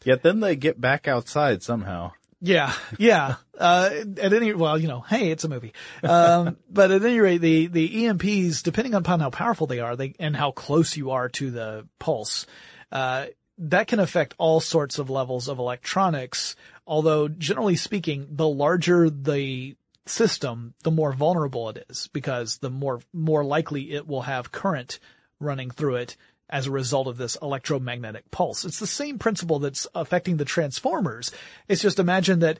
Yet 0.03 0.23
then 0.23 0.39
they 0.41 0.55
get 0.55 0.81
back 0.81 1.07
outside 1.07 1.61
somehow. 1.63 2.11
Yeah, 2.41 2.73
yeah. 2.97 3.35
Uh, 3.57 3.89
at 4.21 4.33
any, 4.33 4.53
well, 4.53 4.77
you 4.77 4.87
know, 4.87 5.01
hey, 5.01 5.31
it's 5.31 5.43
a 5.43 5.49
movie. 5.49 5.73
Um, 6.03 6.57
but 6.69 6.91
at 6.91 7.03
any 7.03 7.19
rate, 7.19 7.41
the, 7.41 7.65
the 7.65 8.05
EMPs, 8.05 8.61
depending 8.61 8.93
upon 8.93 9.19
how 9.19 9.31
powerful 9.31 9.65
they 9.65 9.79
are, 9.79 9.95
they, 9.95 10.13
and 10.19 10.35
how 10.35 10.51
close 10.51 10.95
you 10.95 11.09
are 11.09 11.27
to 11.29 11.49
the 11.49 11.87
pulse, 11.97 12.45
uh, 12.91 13.25
that 13.57 13.87
can 13.87 13.99
affect 13.99 14.35
all 14.37 14.59
sorts 14.59 14.99
of 14.99 15.09
levels 15.09 15.47
of 15.47 15.57
electronics. 15.57 16.55
Although 16.85 17.27
generally 17.29 17.77
speaking, 17.77 18.27
the 18.29 18.47
larger 18.47 19.09
the 19.09 19.75
system, 20.05 20.75
the 20.83 20.91
more 20.91 21.13
vulnerable 21.13 21.69
it 21.69 21.87
is 21.89 22.09
because 22.13 22.59
the 22.59 22.69
more, 22.69 23.01
more 23.11 23.43
likely 23.43 23.91
it 23.93 24.07
will 24.07 24.21
have 24.21 24.51
current 24.51 24.99
running 25.39 25.71
through 25.71 25.95
it 25.95 26.15
as 26.49 26.67
a 26.67 26.71
result 26.71 27.07
of 27.07 27.17
this 27.17 27.37
electromagnetic 27.41 28.29
pulse. 28.31 28.65
It's 28.65 28.79
the 28.79 28.87
same 28.87 29.19
principle 29.19 29.59
that's 29.59 29.87
affecting 29.93 30.37
the 30.37 30.45
transformers. 30.45 31.31
It's 31.67 31.81
just 31.81 31.99
imagine 31.99 32.39
that 32.39 32.59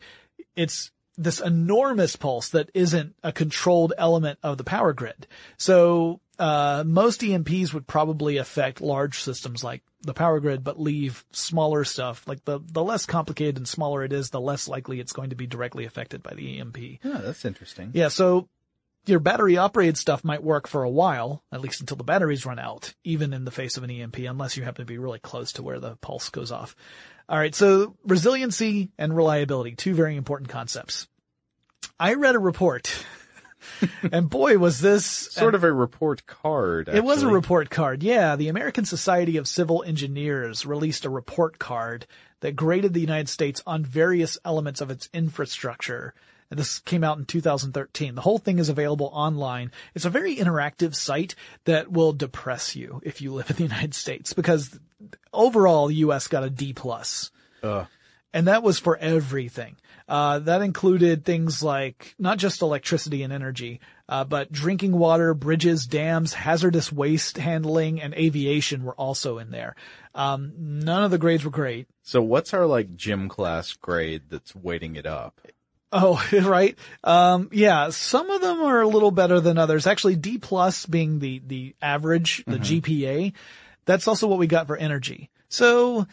it's 0.55 0.91
this 1.17 1.39
enormous 1.39 2.15
pulse 2.15 2.49
that 2.49 2.69
isn't 2.73 3.15
a 3.23 3.31
controlled 3.31 3.93
element 3.97 4.39
of 4.43 4.57
the 4.57 4.63
power 4.63 4.93
grid. 4.93 5.27
So, 5.57 6.21
uh, 6.37 6.83
most 6.85 7.21
EMPs 7.21 7.73
would 7.73 7.87
probably 7.87 8.37
affect 8.37 8.79
large 8.79 9.19
systems 9.19 9.63
like 9.63 9.81
the 10.01 10.13
power 10.13 10.39
grid, 10.39 10.63
but 10.63 10.79
leave 10.79 11.25
smaller 11.31 11.83
stuff. 11.83 12.27
Like 12.27 12.45
the, 12.45 12.59
the 12.63 12.83
less 12.83 13.07
complicated 13.07 13.57
and 13.57 13.67
smaller 13.67 14.03
it 14.03 14.13
is, 14.13 14.29
the 14.29 14.39
less 14.39 14.67
likely 14.67 14.99
it's 14.99 15.13
going 15.13 15.31
to 15.31 15.35
be 15.35 15.47
directly 15.47 15.85
affected 15.85 16.21
by 16.21 16.35
the 16.35 16.59
EMP. 16.59 16.77
Yeah, 16.77 17.21
that's 17.23 17.43
interesting. 17.43 17.91
Yeah, 17.93 18.09
so 18.09 18.47
your 19.07 19.19
battery 19.19 19.57
operated 19.57 19.97
stuff 19.97 20.23
might 20.23 20.43
work 20.43 20.67
for 20.67 20.83
a 20.83 20.89
while, 20.89 21.43
at 21.51 21.61
least 21.61 21.81
until 21.81 21.97
the 21.97 22.03
batteries 22.03 22.45
run 22.45 22.59
out, 22.59 22.93
even 23.03 23.33
in 23.33 23.45
the 23.45 23.51
face 23.51 23.77
of 23.77 23.83
an 23.83 23.91
EMP, 23.91 24.17
unless 24.19 24.57
you 24.57 24.63
happen 24.63 24.85
to 24.85 24.91
be 24.91 24.97
really 24.97 25.19
close 25.19 25.53
to 25.53 25.63
where 25.63 25.79
the 25.79 25.95
pulse 25.97 26.29
goes 26.29 26.51
off. 26.51 26.75
All 27.29 27.37
right, 27.37 27.53
so 27.53 27.95
resiliency 28.05 28.89
and 28.97 29.15
reliability, 29.15 29.75
two 29.75 29.93
very 29.93 30.15
important 30.15 30.49
concepts. 30.49 31.07
I 31.99 32.13
read 32.13 32.35
a 32.35 32.39
report, 32.39 32.93
and 34.11 34.29
boy, 34.29 34.57
was 34.57 34.79
this 34.81 35.05
Sort 35.05 35.55
of 35.55 35.63
a 35.63 35.73
report 35.73 36.25
card. 36.25 36.87
it 36.89 37.03
was 37.03 37.23
a 37.23 37.27
report 37.27 37.69
card. 37.69 38.03
Yeah, 38.03 38.35
the 38.35 38.49
American 38.49 38.85
Society 38.85 39.37
of 39.37 39.47
Civil 39.47 39.83
Engineers 39.83 40.65
released 40.65 41.05
a 41.05 41.09
report 41.09 41.59
card 41.59 42.05
that 42.41 42.55
graded 42.55 42.93
the 42.93 43.01
United 43.01 43.29
States 43.29 43.61
on 43.65 43.83
various 43.83 44.37
elements 44.45 44.79
of 44.79 44.91
its 44.91 45.09
infrastructure. 45.13 46.13
And 46.49 46.59
this 46.59 46.79
came 46.79 47.03
out 47.03 47.17
in 47.17 47.25
2013. 47.25 48.15
The 48.15 48.21
whole 48.21 48.37
thing 48.37 48.59
is 48.59 48.69
available 48.69 49.09
online. 49.13 49.71
It's 49.95 50.05
a 50.05 50.09
very 50.09 50.35
interactive 50.35 50.95
site 50.95 51.35
that 51.65 51.91
will 51.91 52.13
depress 52.13 52.75
you 52.75 53.01
if 53.03 53.21
you 53.21 53.33
live 53.33 53.49
in 53.49 53.55
the 53.57 53.63
United 53.73 53.93
States 53.93 54.33
because 54.33 54.79
overall 55.33 55.87
the 55.87 55.95
US 55.95 56.27
got 56.27 56.43
a 56.43 56.49
D 56.49 56.73
plus 56.73 57.31
Ugh. 57.63 57.85
and 58.33 58.47
that 58.47 58.63
was 58.63 58.79
for 58.79 58.97
everything. 58.97 59.75
Uh, 60.07 60.39
that 60.39 60.61
included 60.61 61.25
things 61.25 61.61
like 61.61 62.15
not 62.17 62.37
just 62.37 62.61
electricity 62.61 63.23
and 63.23 63.33
energy, 63.33 63.81
uh, 64.07 64.23
but 64.23 64.49
drinking 64.49 64.93
water, 64.93 65.33
bridges, 65.33 65.85
dams, 65.85 66.33
hazardous 66.33 66.93
waste 66.93 67.37
handling, 67.37 68.01
and 68.01 68.13
aviation 68.13 68.83
were 68.85 68.95
also 68.95 69.37
in 69.37 69.51
there. 69.51 69.75
Um, 70.15 70.53
none 70.57 71.03
of 71.03 71.11
the 71.11 71.17
grades 71.17 71.43
were 71.43 71.51
great. 71.51 71.87
So 72.03 72.21
what's 72.21 72.53
our 72.53 72.65
like 72.65 72.95
gym 72.95 73.27
class 73.27 73.73
grade 73.73 74.23
that's 74.29 74.55
weighting 74.55 74.95
it 74.95 75.05
up? 75.05 75.41
Oh, 75.91 76.21
right. 76.33 76.77
Um, 77.03 77.49
yeah, 77.51 77.89
some 77.89 78.29
of 78.29 78.41
them 78.41 78.61
are 78.61 78.81
a 78.81 78.87
little 78.87 79.11
better 79.11 79.39
than 79.39 79.57
others. 79.57 79.87
Actually, 79.87 80.15
D 80.15 80.37
plus 80.37 80.85
being 80.85 81.19
the, 81.19 81.41
the 81.45 81.75
average, 81.81 82.43
the 82.45 82.57
GPA. 82.57 83.33
That's 83.85 84.07
also 84.07 84.27
what 84.27 84.39
we 84.39 84.47
got 84.47 84.67
for 84.67 84.75
energy. 84.75 85.29
So 85.49 86.07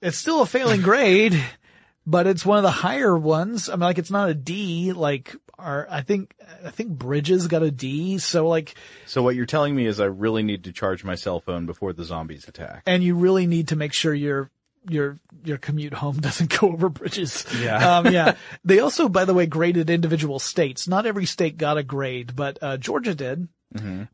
it's 0.00 0.16
still 0.18 0.42
a 0.42 0.46
failing 0.46 0.82
grade, 0.82 1.40
but 2.06 2.26
it's 2.26 2.44
one 2.44 2.58
of 2.58 2.64
the 2.64 2.70
higher 2.72 3.16
ones. 3.16 3.68
I 3.68 3.72
mean, 3.72 3.80
like 3.80 3.98
it's 3.98 4.10
not 4.10 4.28
a 4.30 4.34
D 4.34 4.92
like 4.92 5.36
are, 5.58 5.86
I 5.88 6.02
think, 6.02 6.34
I 6.64 6.70
think 6.70 6.90
Bridges 6.90 7.46
got 7.46 7.62
a 7.62 7.70
D. 7.70 8.18
So 8.18 8.48
like, 8.48 8.74
So 9.06 9.22
what 9.22 9.36
you're 9.36 9.46
telling 9.46 9.76
me 9.76 9.86
is 9.86 10.00
I 10.00 10.06
really 10.06 10.42
need 10.42 10.64
to 10.64 10.72
charge 10.72 11.04
my 11.04 11.14
cell 11.14 11.38
phone 11.38 11.66
before 11.66 11.92
the 11.92 12.02
zombies 12.02 12.48
attack. 12.48 12.82
and 12.84 13.04
you 13.04 13.14
really 13.14 13.46
need 13.46 13.68
to 13.68 13.76
make 13.76 13.92
sure 13.92 14.12
your 14.12 14.50
your 14.88 15.18
your 15.44 15.58
commute 15.58 15.94
home 15.94 16.16
doesn't 16.20 16.58
go 16.60 16.72
over 16.72 16.88
bridges. 16.88 17.44
Yeah. 17.60 17.98
um, 17.98 18.06
yeah. 18.12 18.36
They 18.64 18.78
also, 18.80 19.08
by 19.08 19.24
the 19.24 19.34
way, 19.34 19.46
graded 19.46 19.90
individual 19.90 20.38
states. 20.38 20.86
Not 20.88 21.06
every 21.06 21.26
state 21.26 21.56
got 21.58 21.78
a 21.78 21.82
grade, 21.82 22.34
but 22.36 22.58
uh, 22.62 22.76
Georgia 22.76 23.14
did. 23.14 23.48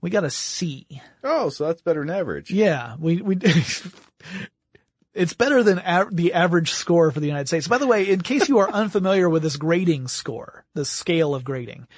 We 0.00 0.10
got 0.10 0.22
a 0.22 0.30
C. 0.30 0.87
Oh, 1.25 1.48
so 1.48 1.66
that's 1.66 1.82
better 1.82 2.00
than 2.00 2.10
average. 2.10 2.50
Yeah, 2.52 2.94
we 2.98 3.20
we. 3.20 3.37
It's 5.14 5.32
better 5.34 5.64
than 5.64 5.78
a- 5.78 6.06
the 6.12 6.32
average 6.34 6.70
score 6.72 7.10
for 7.10 7.18
the 7.18 7.26
United 7.26 7.48
States. 7.48 7.66
By 7.66 7.78
the 7.78 7.88
way, 7.88 8.04
in 8.08 8.20
case 8.20 8.48
you 8.48 8.58
are 8.58 8.70
unfamiliar 8.70 9.28
with 9.28 9.42
this 9.42 9.56
grading 9.56 10.06
score, 10.08 10.64
the 10.75 10.84
scale 10.84 11.34
of 11.34 11.42
grading, 11.42 11.88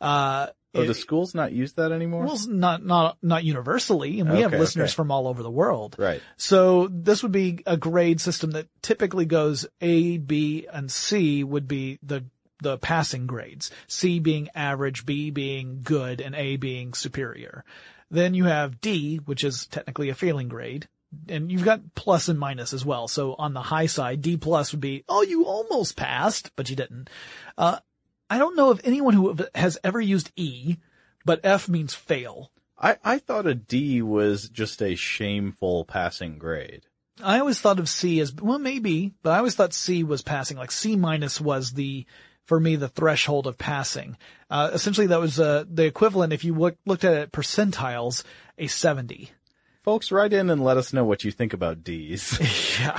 uh, 0.00 0.48
Oh, 0.76 0.82
it- 0.82 0.86
do 0.86 0.94
schools 0.94 1.34
not 1.34 1.52
use 1.52 1.74
that 1.74 1.92
anymore? 1.92 2.24
well, 2.24 2.38
not 2.48 2.84
not 2.84 3.18
not 3.22 3.44
universally, 3.44 4.20
and 4.20 4.30
we 4.30 4.40
have 4.40 4.52
listeners 4.52 4.90
okay. 4.90 4.96
from 4.96 5.10
all 5.10 5.28
over 5.28 5.42
the 5.42 5.50
world. 5.50 5.96
right. 5.98 6.20
So 6.36 6.88
this 6.90 7.22
would 7.22 7.32
be 7.32 7.60
a 7.66 7.76
grade 7.76 8.20
system 8.20 8.52
that 8.52 8.68
typically 8.82 9.26
goes 9.26 9.66
A, 9.80 10.18
B, 10.18 10.66
and 10.72 10.90
C 10.90 11.44
would 11.44 11.68
be 11.68 11.98
the 12.02 12.24
the 12.60 12.78
passing 12.78 13.26
grades. 13.26 13.70
C 13.86 14.18
being 14.18 14.48
average, 14.54 15.04
B 15.04 15.30
being 15.30 15.80
good, 15.82 16.20
and 16.20 16.34
A 16.34 16.56
being 16.56 16.94
superior. 16.94 17.64
Then 18.10 18.34
you 18.34 18.44
have 18.44 18.80
D, 18.80 19.16
which 19.18 19.44
is 19.44 19.66
technically 19.66 20.08
a 20.10 20.14
failing 20.14 20.48
grade. 20.48 20.88
And 21.28 21.50
you've 21.50 21.64
got 21.64 21.94
plus 21.94 22.28
and 22.28 22.38
minus 22.38 22.72
as 22.72 22.84
well. 22.84 23.08
So 23.08 23.34
on 23.34 23.54
the 23.54 23.62
high 23.62 23.86
side, 23.86 24.22
D 24.22 24.36
plus 24.36 24.72
would 24.72 24.80
be, 24.80 25.04
oh, 25.08 25.22
you 25.22 25.46
almost 25.46 25.96
passed, 25.96 26.50
but 26.56 26.68
you 26.68 26.76
didn't. 26.76 27.08
Uh, 27.56 27.78
I 28.28 28.38
don't 28.38 28.56
know 28.56 28.70
of 28.70 28.80
anyone 28.84 29.14
who 29.14 29.36
has 29.54 29.78
ever 29.84 30.00
used 30.00 30.32
E, 30.36 30.76
but 31.24 31.40
F 31.44 31.68
means 31.68 31.94
fail. 31.94 32.50
I, 32.78 32.96
I 33.04 33.18
thought 33.18 33.46
a 33.46 33.54
D 33.54 34.02
was 34.02 34.48
just 34.48 34.82
a 34.82 34.94
shameful 34.94 35.84
passing 35.84 36.38
grade. 36.38 36.82
I 37.22 37.38
always 37.38 37.60
thought 37.60 37.78
of 37.78 37.88
C 37.88 38.20
as, 38.20 38.34
well, 38.34 38.58
maybe, 38.58 39.14
but 39.22 39.30
I 39.30 39.38
always 39.38 39.54
thought 39.54 39.72
C 39.72 40.04
was 40.04 40.22
passing. 40.22 40.58
Like 40.58 40.70
C 40.70 40.96
minus 40.96 41.40
was 41.40 41.72
the, 41.72 42.04
for 42.44 42.60
me, 42.60 42.76
the 42.76 42.88
threshold 42.88 43.46
of 43.46 43.56
passing. 43.56 44.18
Uh, 44.50 44.70
essentially 44.74 45.06
that 45.06 45.20
was, 45.20 45.40
uh, 45.40 45.64
the 45.66 45.86
equivalent, 45.86 46.34
if 46.34 46.44
you 46.44 46.54
look, 46.54 46.76
looked 46.84 47.04
at 47.04 47.14
it 47.14 47.32
percentiles, 47.32 48.22
a 48.58 48.66
70. 48.66 49.30
Folks, 49.82 50.12
write 50.12 50.34
in 50.34 50.50
and 50.50 50.62
let 50.62 50.76
us 50.76 50.92
know 50.92 51.04
what 51.04 51.24
you 51.24 51.30
think 51.30 51.52
about 51.54 51.84
D's. 51.84 52.38
Yeah. 52.80 52.98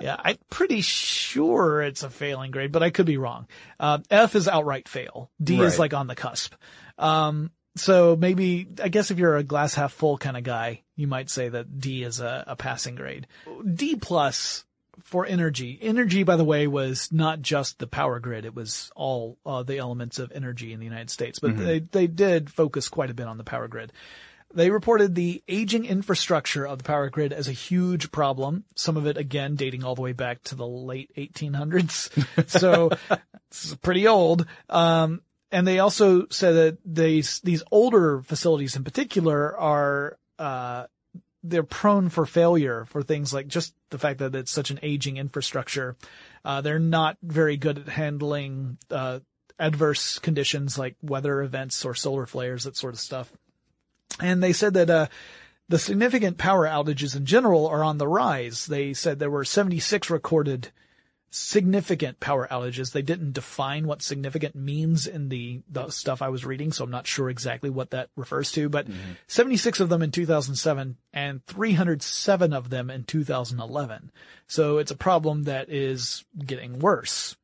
Yeah. 0.00 0.16
I'm 0.18 0.38
pretty 0.50 0.80
sure 0.80 1.82
it's 1.82 2.02
a 2.02 2.10
failing 2.10 2.50
grade, 2.50 2.72
but 2.72 2.82
I 2.82 2.90
could 2.90 3.06
be 3.06 3.16
wrong. 3.16 3.46
Uh, 3.78 3.98
F 4.10 4.34
is 4.34 4.48
outright 4.48 4.88
fail. 4.88 5.30
D 5.42 5.60
is 5.60 5.78
like 5.78 5.94
on 5.94 6.06
the 6.06 6.14
cusp. 6.14 6.54
Um, 6.98 7.50
so 7.76 8.16
maybe, 8.16 8.66
I 8.82 8.88
guess 8.88 9.10
if 9.10 9.18
you're 9.18 9.36
a 9.36 9.42
glass 9.42 9.74
half 9.74 9.92
full 9.92 10.16
kind 10.16 10.36
of 10.36 10.42
guy, 10.42 10.82
you 10.94 11.06
might 11.06 11.28
say 11.28 11.48
that 11.48 11.78
D 11.78 12.02
is 12.02 12.20
a, 12.20 12.44
a 12.46 12.56
passing 12.56 12.94
grade. 12.94 13.26
D 13.74 13.96
plus 13.96 14.64
for 15.02 15.26
energy. 15.26 15.78
Energy, 15.80 16.22
by 16.22 16.36
the 16.36 16.44
way, 16.44 16.66
was 16.66 17.10
not 17.12 17.42
just 17.42 17.78
the 17.78 17.86
power 17.86 18.18
grid. 18.18 18.44
It 18.44 18.54
was 18.54 18.90
all 18.96 19.36
uh, 19.44 19.62
the 19.62 19.78
elements 19.78 20.18
of 20.18 20.32
energy 20.32 20.72
in 20.72 20.78
the 20.78 20.86
United 20.86 21.10
States, 21.10 21.38
but 21.38 21.56
they, 21.56 21.80
they 21.80 22.06
did 22.06 22.50
focus 22.50 22.88
quite 22.88 23.10
a 23.10 23.14
bit 23.14 23.26
on 23.26 23.36
the 23.36 23.44
power 23.44 23.68
grid. 23.68 23.92
They 24.54 24.70
reported 24.70 25.14
the 25.14 25.42
aging 25.48 25.84
infrastructure 25.84 26.66
of 26.66 26.78
the 26.78 26.84
power 26.84 27.10
grid 27.10 27.32
as 27.32 27.48
a 27.48 27.52
huge 27.52 28.10
problem. 28.10 28.64
Some 28.74 28.96
of 28.96 29.06
it, 29.06 29.16
again, 29.16 29.56
dating 29.56 29.84
all 29.84 29.94
the 29.94 30.02
way 30.02 30.12
back 30.12 30.42
to 30.44 30.54
the 30.54 30.66
late 30.66 31.10
1800s. 31.16 32.48
so 32.48 32.90
it's 33.50 33.74
pretty 33.76 34.06
old. 34.06 34.46
Um, 34.68 35.22
and 35.50 35.66
they 35.66 35.78
also 35.78 36.26
said 36.30 36.52
that 36.52 36.78
these, 36.84 37.40
these 37.40 37.62
older 37.70 38.22
facilities 38.22 38.76
in 38.76 38.84
particular 38.84 39.56
are, 39.58 40.18
uh, 40.38 40.86
they're 41.42 41.62
prone 41.62 42.08
for 42.08 42.26
failure 42.26 42.84
for 42.86 43.02
things 43.02 43.32
like 43.32 43.46
just 43.46 43.74
the 43.90 43.98
fact 43.98 44.18
that 44.18 44.34
it's 44.34 44.50
such 44.50 44.70
an 44.70 44.80
aging 44.82 45.16
infrastructure. 45.16 45.96
Uh, 46.44 46.60
they're 46.60 46.78
not 46.78 47.16
very 47.22 47.56
good 47.56 47.78
at 47.78 47.88
handling, 47.88 48.78
uh, 48.90 49.20
adverse 49.58 50.18
conditions 50.18 50.78
like 50.78 50.96
weather 51.02 51.42
events 51.42 51.84
or 51.84 51.94
solar 51.94 52.26
flares, 52.26 52.64
that 52.64 52.76
sort 52.76 52.94
of 52.94 53.00
stuff. 53.00 53.32
And 54.20 54.42
they 54.42 54.52
said 54.52 54.74
that, 54.74 54.90
uh, 54.90 55.06
the 55.68 55.78
significant 55.78 56.38
power 56.38 56.66
outages 56.66 57.16
in 57.16 57.26
general 57.26 57.66
are 57.66 57.82
on 57.82 57.98
the 57.98 58.06
rise. 58.06 58.66
They 58.66 58.94
said 58.94 59.18
there 59.18 59.30
were 59.30 59.44
76 59.44 60.10
recorded 60.10 60.70
significant 61.30 62.20
power 62.20 62.46
outages. 62.50 62.92
They 62.92 63.02
didn't 63.02 63.32
define 63.32 63.86
what 63.86 64.00
significant 64.00 64.54
means 64.54 65.06
in 65.06 65.28
the, 65.28 65.62
the 65.68 65.90
stuff 65.90 66.22
I 66.22 66.28
was 66.28 66.46
reading, 66.46 66.72
so 66.72 66.84
I'm 66.84 66.90
not 66.90 67.06
sure 67.06 67.28
exactly 67.28 67.68
what 67.68 67.90
that 67.90 68.10
refers 68.16 68.52
to, 68.52 68.68
but 68.68 68.86
76 69.26 69.80
of 69.80 69.88
them 69.88 70.02
in 70.02 70.12
2007 70.12 70.96
and 71.12 71.44
307 71.46 72.52
of 72.52 72.70
them 72.70 72.88
in 72.88 73.04
2011. 73.04 74.12
So 74.46 74.78
it's 74.78 74.92
a 74.92 74.96
problem 74.96 75.44
that 75.44 75.68
is 75.68 76.24
getting 76.38 76.78
worse. 76.78 77.36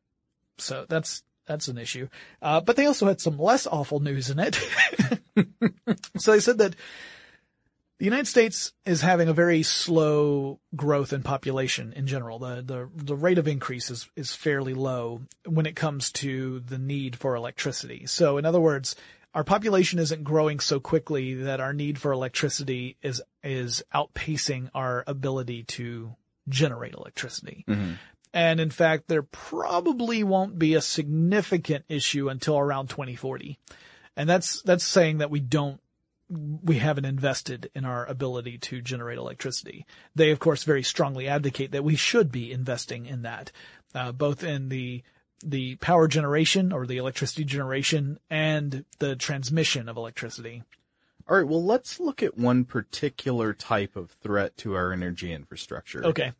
So 0.58 0.86
that's, 0.88 1.22
that's 1.46 1.68
an 1.68 1.78
issue. 1.78 2.08
Uh, 2.40 2.60
but 2.60 2.76
they 2.76 2.86
also 2.86 3.06
had 3.06 3.20
some 3.20 3.38
less 3.38 3.66
awful 3.66 4.00
news 4.00 4.30
in 4.30 4.38
it. 4.38 4.58
so 6.18 6.32
they 6.32 6.40
said 6.40 6.58
that 6.58 6.76
the 7.98 8.06
United 8.06 8.26
States 8.26 8.72
is 8.84 9.00
having 9.00 9.28
a 9.28 9.32
very 9.32 9.62
slow 9.62 10.58
growth 10.74 11.12
in 11.12 11.22
population 11.22 11.92
in 11.92 12.06
general. 12.06 12.40
The, 12.40 12.62
the, 12.62 12.90
the 12.96 13.14
rate 13.14 13.38
of 13.38 13.46
increase 13.46 13.90
is, 13.90 14.08
is 14.16 14.34
fairly 14.34 14.74
low 14.74 15.22
when 15.46 15.66
it 15.66 15.76
comes 15.76 16.10
to 16.12 16.60
the 16.60 16.78
need 16.78 17.14
for 17.14 17.36
electricity. 17.36 18.06
So 18.06 18.38
in 18.38 18.44
other 18.44 18.60
words, 18.60 18.96
our 19.34 19.44
population 19.44 19.98
isn't 19.98 20.24
growing 20.24 20.58
so 20.58 20.80
quickly 20.80 21.34
that 21.34 21.60
our 21.60 21.72
need 21.72 21.96
for 21.96 22.12
electricity 22.12 22.96
is, 23.02 23.22
is 23.44 23.84
outpacing 23.94 24.70
our 24.74 25.04
ability 25.06 25.62
to 25.64 26.16
generate 26.48 26.94
electricity. 26.94 27.64
And 28.34 28.60
in 28.60 28.70
fact, 28.70 29.08
there 29.08 29.22
probably 29.22 30.24
won't 30.24 30.58
be 30.58 30.74
a 30.74 30.80
significant 30.80 31.84
issue 31.88 32.28
until 32.28 32.58
around 32.58 32.88
2040. 32.88 33.58
And 34.16 34.28
that's, 34.28 34.62
that's 34.62 34.84
saying 34.84 35.18
that 35.18 35.30
we 35.30 35.40
don't 35.40 35.80
we 36.62 36.78
haven't 36.78 37.04
invested 37.04 37.70
in 37.74 37.84
our 37.84 38.06
ability 38.06 38.58
to 38.58 38.80
generate 38.80 39.18
electricity. 39.18 39.86
They, 40.14 40.30
of 40.30 40.38
course, 40.38 40.64
very 40.64 40.82
strongly 40.82 41.28
advocate 41.28 41.72
that 41.72 41.84
we 41.84 41.96
should 41.96 42.32
be 42.32 42.52
investing 42.52 43.06
in 43.06 43.22
that, 43.22 43.52
uh, 43.94 44.12
both 44.12 44.42
in 44.42 44.68
the 44.68 45.02
the 45.44 45.74
power 45.76 46.06
generation 46.06 46.72
or 46.72 46.86
the 46.86 46.98
electricity 46.98 47.44
generation 47.44 48.18
and 48.30 48.84
the 49.00 49.16
transmission 49.16 49.88
of 49.88 49.96
electricity. 49.96 50.62
All 51.28 51.36
right, 51.36 51.46
well, 51.46 51.64
let's 51.64 51.98
look 51.98 52.22
at 52.22 52.38
one 52.38 52.64
particular 52.64 53.52
type 53.52 53.96
of 53.96 54.12
threat 54.12 54.56
to 54.58 54.74
our 54.76 54.92
energy 54.92 55.32
infrastructure. 55.32 56.04
Okay. 56.04 56.32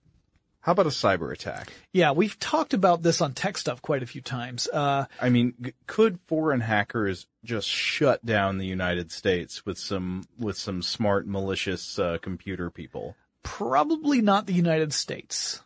How 0.62 0.72
about 0.72 0.86
a 0.86 0.90
cyber 0.90 1.32
attack? 1.32 1.72
Yeah, 1.92 2.12
we've 2.12 2.38
talked 2.38 2.72
about 2.72 3.02
this 3.02 3.20
on 3.20 3.34
tech 3.34 3.58
stuff 3.58 3.82
quite 3.82 4.02
a 4.02 4.06
few 4.06 4.20
times. 4.20 4.68
Uh, 4.68 5.04
I 5.20 5.28
mean, 5.28 5.72
could 5.86 6.18
foreign 6.26 6.60
hackers 6.60 7.26
just 7.44 7.68
shut 7.68 8.24
down 8.24 8.58
the 8.58 8.66
United 8.66 9.12
States 9.12 9.66
with 9.66 9.78
some 9.78 10.24
with 10.38 10.56
some 10.56 10.82
smart 10.82 11.26
malicious 11.26 11.98
uh, 11.98 12.18
computer 12.22 12.70
people? 12.70 13.16
probably 13.42 14.20
not 14.20 14.46
the 14.46 14.52
United 14.52 14.92
States, 14.92 15.62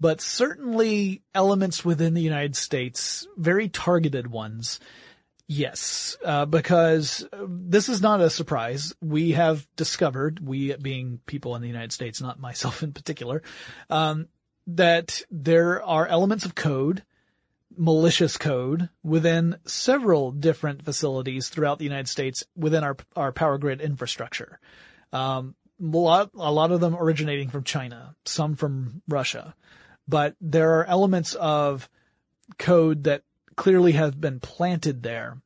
but 0.00 0.20
certainly 0.20 1.22
elements 1.34 1.84
within 1.84 2.14
the 2.14 2.22
United 2.22 2.56
States, 2.56 3.26
very 3.36 3.68
targeted 3.68 4.28
ones. 4.28 4.80
Yes, 5.52 6.16
uh, 6.24 6.46
because 6.46 7.26
this 7.32 7.88
is 7.88 8.00
not 8.00 8.20
a 8.20 8.30
surprise. 8.30 8.94
We 9.00 9.32
have 9.32 9.66
discovered, 9.74 10.38
we 10.38 10.76
being 10.76 11.18
people 11.26 11.56
in 11.56 11.60
the 11.60 11.66
United 11.66 11.90
States, 11.90 12.20
not 12.20 12.38
myself 12.38 12.84
in 12.84 12.92
particular, 12.92 13.42
um, 13.90 14.28
that 14.68 15.22
there 15.28 15.82
are 15.82 16.06
elements 16.06 16.44
of 16.44 16.54
code, 16.54 17.02
malicious 17.76 18.36
code, 18.36 18.90
within 19.02 19.56
several 19.64 20.30
different 20.30 20.84
facilities 20.84 21.48
throughout 21.48 21.80
the 21.80 21.84
United 21.84 22.08
States 22.08 22.44
within 22.54 22.84
our 22.84 22.96
our 23.16 23.32
power 23.32 23.58
grid 23.58 23.80
infrastructure. 23.80 24.60
Um, 25.12 25.56
a 25.82 25.84
lot, 25.84 26.30
a 26.36 26.52
lot 26.52 26.70
of 26.70 26.78
them 26.78 26.94
originating 26.94 27.48
from 27.48 27.64
China, 27.64 28.14
some 28.24 28.54
from 28.54 29.02
Russia, 29.08 29.56
but 30.06 30.36
there 30.40 30.78
are 30.78 30.84
elements 30.84 31.34
of 31.34 31.90
code 32.56 33.02
that 33.02 33.24
clearly 33.56 33.92
have 33.92 34.20
been 34.20 34.40
planted 34.40 35.02
there, 35.02 35.38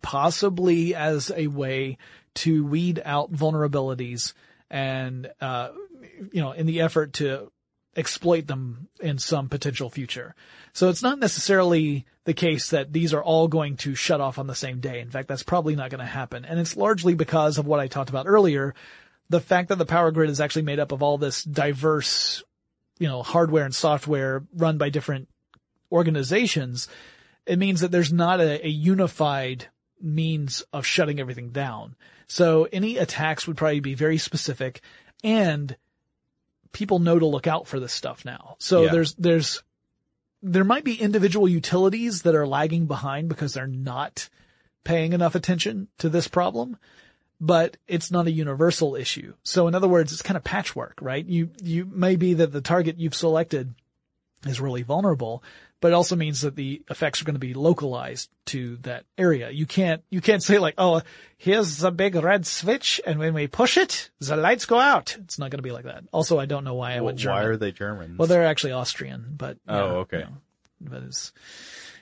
possibly 0.00 0.94
as 0.94 1.30
a 1.34 1.46
way 1.48 1.98
to 2.34 2.64
weed 2.64 3.00
out 3.04 3.32
vulnerabilities 3.32 4.32
and, 4.70 5.30
uh, 5.40 5.70
you 6.32 6.40
know, 6.40 6.52
in 6.52 6.66
the 6.66 6.80
effort 6.80 7.14
to 7.14 7.50
exploit 7.96 8.46
them 8.46 8.88
in 9.00 9.18
some 9.18 9.48
potential 9.48 9.90
future. 9.90 10.34
So 10.72 10.88
it's 10.88 11.02
not 11.02 11.18
necessarily 11.18 12.06
the 12.24 12.32
case 12.32 12.70
that 12.70 12.92
these 12.92 13.12
are 13.12 13.22
all 13.22 13.48
going 13.48 13.76
to 13.78 13.94
shut 13.94 14.20
off 14.20 14.38
on 14.38 14.46
the 14.46 14.54
same 14.54 14.80
day. 14.80 15.00
In 15.00 15.10
fact, 15.10 15.28
that's 15.28 15.42
probably 15.42 15.76
not 15.76 15.90
going 15.90 16.00
to 16.00 16.06
happen. 16.06 16.44
And 16.44 16.58
it's 16.58 16.76
largely 16.76 17.14
because 17.14 17.58
of 17.58 17.66
what 17.66 17.80
I 17.80 17.88
talked 17.88 18.10
about 18.10 18.26
earlier, 18.26 18.74
the 19.28 19.40
fact 19.40 19.68
that 19.68 19.76
the 19.76 19.86
power 19.86 20.10
grid 20.10 20.30
is 20.30 20.40
actually 20.40 20.62
made 20.62 20.78
up 20.78 20.92
of 20.92 21.02
all 21.02 21.18
this 21.18 21.42
diverse, 21.42 22.42
you 22.98 23.08
know, 23.08 23.22
hardware 23.22 23.64
and 23.64 23.74
software 23.74 24.42
run 24.54 24.78
by 24.78 24.88
different 24.88 25.28
organizations 25.90 26.88
it 27.46 27.58
means 27.58 27.80
that 27.80 27.90
there's 27.90 28.12
not 28.12 28.40
a, 28.40 28.66
a 28.66 28.68
unified 28.68 29.66
means 30.00 30.62
of 30.72 30.86
shutting 30.86 31.20
everything 31.20 31.50
down. 31.50 31.96
So 32.26 32.68
any 32.72 32.98
attacks 32.98 33.46
would 33.46 33.56
probably 33.56 33.80
be 33.80 33.94
very 33.94 34.18
specific 34.18 34.80
and 35.22 35.76
people 36.72 36.98
know 36.98 37.18
to 37.18 37.26
look 37.26 37.46
out 37.46 37.66
for 37.66 37.78
this 37.78 37.92
stuff 37.92 38.24
now. 38.24 38.56
So 38.58 38.84
Yeah. 38.84 38.92
there's, 38.92 39.14
there's, 39.14 39.62
there 40.42 40.64
might 40.64 40.84
be 40.84 40.94
individual 41.00 41.48
utilities 41.48 42.22
that 42.22 42.34
are 42.34 42.46
lagging 42.46 42.86
behind 42.86 43.28
because 43.28 43.54
they're 43.54 43.66
not 43.66 44.28
paying 44.82 45.12
enough 45.12 45.34
attention 45.36 45.86
to 45.98 46.08
this 46.08 46.26
problem, 46.26 46.76
but 47.40 47.76
it's 47.86 48.10
not 48.10 48.26
a 48.26 48.32
universal 48.32 48.96
issue. 48.96 49.34
So 49.44 49.68
in 49.68 49.74
other 49.74 49.86
words, 49.86 50.12
it's 50.12 50.22
kind 50.22 50.36
of 50.36 50.42
patchwork, 50.42 50.98
right? 51.00 51.24
You, 51.24 51.50
you 51.62 51.84
may 51.84 52.16
be 52.16 52.34
that 52.34 52.50
the 52.50 52.60
target 52.60 52.98
you've 52.98 53.14
selected 53.14 53.74
is 54.46 54.60
really 54.60 54.82
vulnerable, 54.82 55.44
but 55.82 55.88
it 55.88 55.94
also 55.94 56.16
means 56.16 56.40
that 56.40 56.56
the 56.56 56.80
effects 56.88 57.20
are 57.20 57.26
going 57.26 57.34
to 57.34 57.38
be 57.38 57.52
localized 57.52 58.30
to 58.46 58.78
that 58.78 59.04
area. 59.18 59.50
You 59.50 59.66
can't, 59.66 60.02
you 60.08 60.22
can't 60.22 60.42
say 60.42 60.58
like, 60.58 60.74
oh, 60.78 61.02
here's 61.36 61.76
the 61.76 61.90
big 61.90 62.14
red 62.14 62.46
switch 62.46 62.98
and 63.06 63.18
when 63.18 63.34
we 63.34 63.46
push 63.48 63.76
it, 63.76 64.08
the 64.20 64.36
lights 64.36 64.64
go 64.64 64.78
out. 64.78 65.14
It's 65.24 65.38
not 65.38 65.50
going 65.50 65.58
to 65.58 65.62
be 65.62 65.72
like 65.72 65.84
that. 65.84 66.04
Also, 66.12 66.38
I 66.38 66.46
don't 66.46 66.64
know 66.64 66.74
why 66.74 66.92
I 66.92 66.96
Well, 66.96 67.06
went 67.06 67.18
German. 67.18 67.36
why 67.36 67.44
are 67.44 67.56
they 67.58 67.72
Germans? 67.72 68.16
Well, 68.18 68.28
they're 68.28 68.46
actually 68.46 68.72
Austrian, 68.72 69.34
but 69.36 69.58
Oh, 69.68 69.74
yeah, 69.76 69.82
okay. 69.98 70.18
you 70.20 70.24
know, 70.24 70.36
but 70.80 71.02
it's 71.02 71.32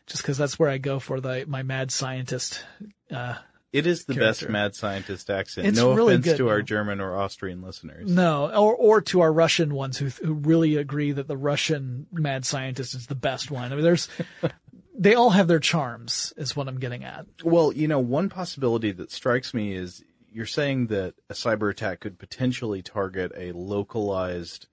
just 0.06 0.22
because 0.22 0.38
that's 0.38 0.58
where 0.58 0.70
I 0.70 0.78
go 0.78 1.00
for 1.00 1.20
the 1.20 1.44
my 1.48 1.62
mad 1.64 1.90
scientist. 1.90 2.64
Uh, 3.10 3.34
it 3.72 3.86
is 3.86 4.04
the 4.04 4.14
best 4.14 4.48
mad 4.48 4.74
scientist 4.74 5.30
accent. 5.30 5.66
It's 5.66 5.78
no 5.78 5.94
really 5.94 6.14
offense 6.14 6.26
good, 6.26 6.36
to 6.38 6.48
our. 6.48 6.62
German 6.62 7.00
or 7.00 7.16
Austrian 7.16 7.62
listeners. 7.62 8.10
no, 8.10 8.46
or 8.50 8.74
or 8.74 9.00
to 9.02 9.20
our 9.20 9.32
Russian 9.32 9.74
ones 9.74 9.98
who 9.98 10.06
who 10.06 10.34
really 10.34 10.76
agree 10.76 11.12
that 11.12 11.28
the 11.28 11.36
Russian 11.36 12.06
mad 12.12 12.44
scientist 12.44 12.94
is 12.94 13.06
the 13.06 13.14
best 13.14 13.50
one. 13.50 13.72
I 13.72 13.76
mean, 13.76 13.84
there's 13.84 14.08
they 14.98 15.14
all 15.14 15.30
have 15.30 15.46
their 15.48 15.60
charms, 15.60 16.32
is 16.36 16.54
what 16.56 16.68
I'm 16.68 16.78
getting 16.78 17.04
at. 17.04 17.26
Well, 17.44 17.72
you 17.72 17.88
know, 17.88 18.00
one 18.00 18.28
possibility 18.28 18.92
that 18.92 19.10
strikes 19.10 19.54
me 19.54 19.72
is 19.74 20.02
you're 20.32 20.46
saying 20.46 20.88
that 20.88 21.14
a 21.28 21.34
cyber 21.34 21.70
attack 21.70 22.00
could 22.00 22.18
potentially 22.18 22.82
target 22.82 23.32
a 23.36 23.52
localized 23.52 24.66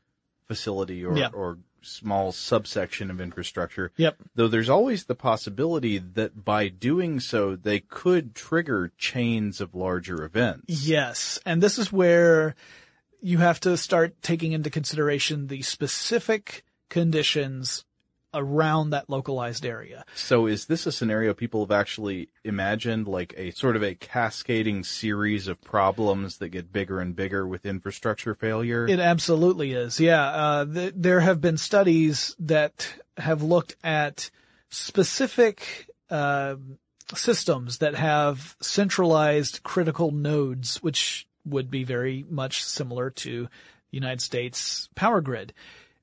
facility 0.47 1.03
or, 1.05 1.17
Yeah. 1.17 1.29
or 1.33 1.57
small 1.87 2.31
subsection 2.31 3.09
of 3.09 3.21
infrastructure. 3.21 3.91
Yep. 3.97 4.17
Though 4.35 4.47
there's 4.47 4.69
always 4.69 5.05
the 5.05 5.15
possibility 5.15 5.97
that 5.97 6.43
by 6.43 6.67
doing 6.67 7.19
so, 7.19 7.55
they 7.55 7.79
could 7.79 8.35
trigger 8.35 8.91
chains 8.97 9.61
of 9.61 9.75
larger 9.75 10.23
events. 10.23 10.65
Yes, 10.67 11.39
and 11.45 11.61
this 11.61 11.77
is 11.77 11.91
where 11.91 12.55
you 13.21 13.39
have 13.39 13.59
to 13.61 13.77
start 13.77 14.21
taking 14.21 14.51
into 14.51 14.69
consideration 14.69 15.47
the 15.47 15.61
specific 15.61 16.63
conditions 16.89 17.83
around 18.33 18.91
that 18.91 19.09
localized 19.09 19.65
area. 19.65 20.05
So 20.15 20.47
is 20.47 20.65
this 20.65 20.85
a 20.85 20.91
scenario 20.91 21.33
people 21.33 21.61
have 21.61 21.71
actually 21.71 22.29
imagined 22.43 23.07
like 23.07 23.33
a 23.37 23.51
sort 23.51 23.75
of 23.75 23.83
a 23.83 23.95
cascading 23.95 24.83
series 24.83 25.47
of 25.47 25.61
problems 25.61 26.37
that 26.37 26.49
get 26.49 26.71
bigger 26.71 26.99
and 26.99 27.15
bigger 27.15 27.47
with 27.47 27.65
infrastructure 27.65 28.35
failure? 28.35 28.87
It 28.87 28.99
absolutely 28.99 29.73
is. 29.73 29.99
Yeah. 29.99 30.23
Uh, 30.23 30.65
th- 30.65 30.93
there 30.95 31.21
have 31.21 31.41
been 31.41 31.57
studies 31.57 32.35
that 32.39 32.93
have 33.17 33.41
looked 33.41 33.75
at 33.83 34.29
specific, 34.69 35.89
uh, 36.09 36.55
systems 37.15 37.77
that 37.77 37.95
have 37.95 38.55
centralized 38.61 39.63
critical 39.63 40.11
nodes, 40.11 40.83
which 40.83 41.27
would 41.45 41.71
be 41.71 41.83
very 41.83 42.25
much 42.29 42.63
similar 42.63 43.09
to 43.09 43.43
the 43.43 43.49
United 43.91 44.21
States 44.21 44.89
power 44.95 45.21
grid. 45.21 45.53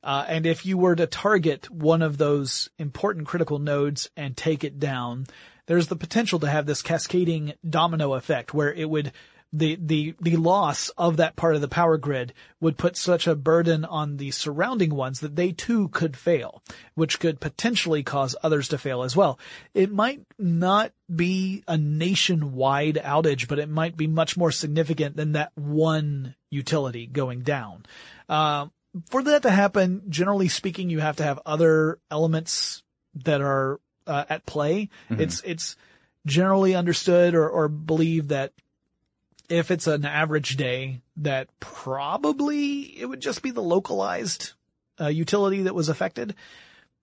Uh, 0.05 0.25
and 0.29 0.45
if 0.45 0.67
you 0.67 0.77
were 0.77 0.95
to 0.95 1.07
target 1.07 1.71
one 1.71 2.03
of 2.03 2.19
those 2.19 2.69
important 2.79 3.27
critical 3.27 3.59
nodes 3.59 4.11
and 4.19 4.37
take 4.37 4.63
it 4.63 4.79
down, 4.79 5.27
there's 5.67 5.89
the 5.89 5.97
potential 5.97 6.39
to 6.41 6.51
have 6.51 6.67
this 6.67 6.83
cascading 6.83 7.55
domino 7.69 8.13
effect 8.13 8.53
where 8.53 8.71
it 8.71 8.89
would, 8.89 9.13
the, 9.51 9.79
the, 9.81 10.15
the 10.21 10.37
loss 10.37 10.91
of 10.91 11.17
that 11.17 11.37
part 11.37 11.55
of 11.55 11.63
the 11.63 11.69
power 11.69 11.97
grid 11.97 12.35
would 12.61 12.77
put 12.77 12.99
such 12.99 13.27
a 13.27 13.35
burden 13.35 13.87
on 13.87 14.19
the 14.19 14.31
surrounding 14.31 14.95
ones 14.95 15.21
that 15.21 15.37
they 15.37 15.53
too 15.53 15.89
could 15.89 16.19
fail, 16.19 16.63
which 16.95 17.19
could 17.19 17.41
potentially 17.41 18.03
cause 18.03 18.37
others 18.43 18.69
to 18.69 18.77
fail 18.77 19.05
as 19.05 19.17
well. 19.17 19.39
It 19.73 19.91
might 19.91 20.21
not 20.39 20.93
be 21.15 21.65
a 21.67 21.79
nationwide 21.79 22.97
outage, 22.97 23.49
but 23.49 23.59
it 23.59 23.71
might 23.71 23.97
be 23.97 24.07
much 24.07 24.37
more 24.37 24.53
significant 24.53 25.17
than 25.17 25.33
that 25.33 25.53
one 25.55 26.35
utility 26.51 27.07
going 27.07 27.41
down. 27.41 27.87
Uh, 28.29 28.67
for 29.11 29.23
that 29.23 29.43
to 29.43 29.51
happen, 29.51 30.03
generally 30.09 30.49
speaking, 30.49 30.91
you 30.91 31.01
have 31.01 31.17
to 31.17 31.25
have 31.25 31.41
other 31.45 31.99
elements 32.11 32.83
that 33.25 33.41
are 33.41 33.81
uh, 34.07 34.25
at 34.29 34.47
play. 34.47 34.91
It's 35.21 35.43
it's 35.45 35.77
generally 36.27 36.75
understood 36.75 37.35
or, 37.35 37.49
or 37.49 37.69
believed 37.69 38.31
that 38.31 38.53
if 39.49 39.71
it's 39.71 39.87
an 39.87 40.05
average 40.05 40.57
day, 40.57 41.03
that 41.19 41.49
probably 41.61 42.81
it 42.99 43.07
would 43.07 43.21
just 43.21 43.43
be 43.43 43.51
the 43.51 43.63
localized 43.63 44.53
uh, 45.01 45.09
utility 45.09 45.63
that 45.63 45.75
was 45.75 45.89
affected. 45.89 46.35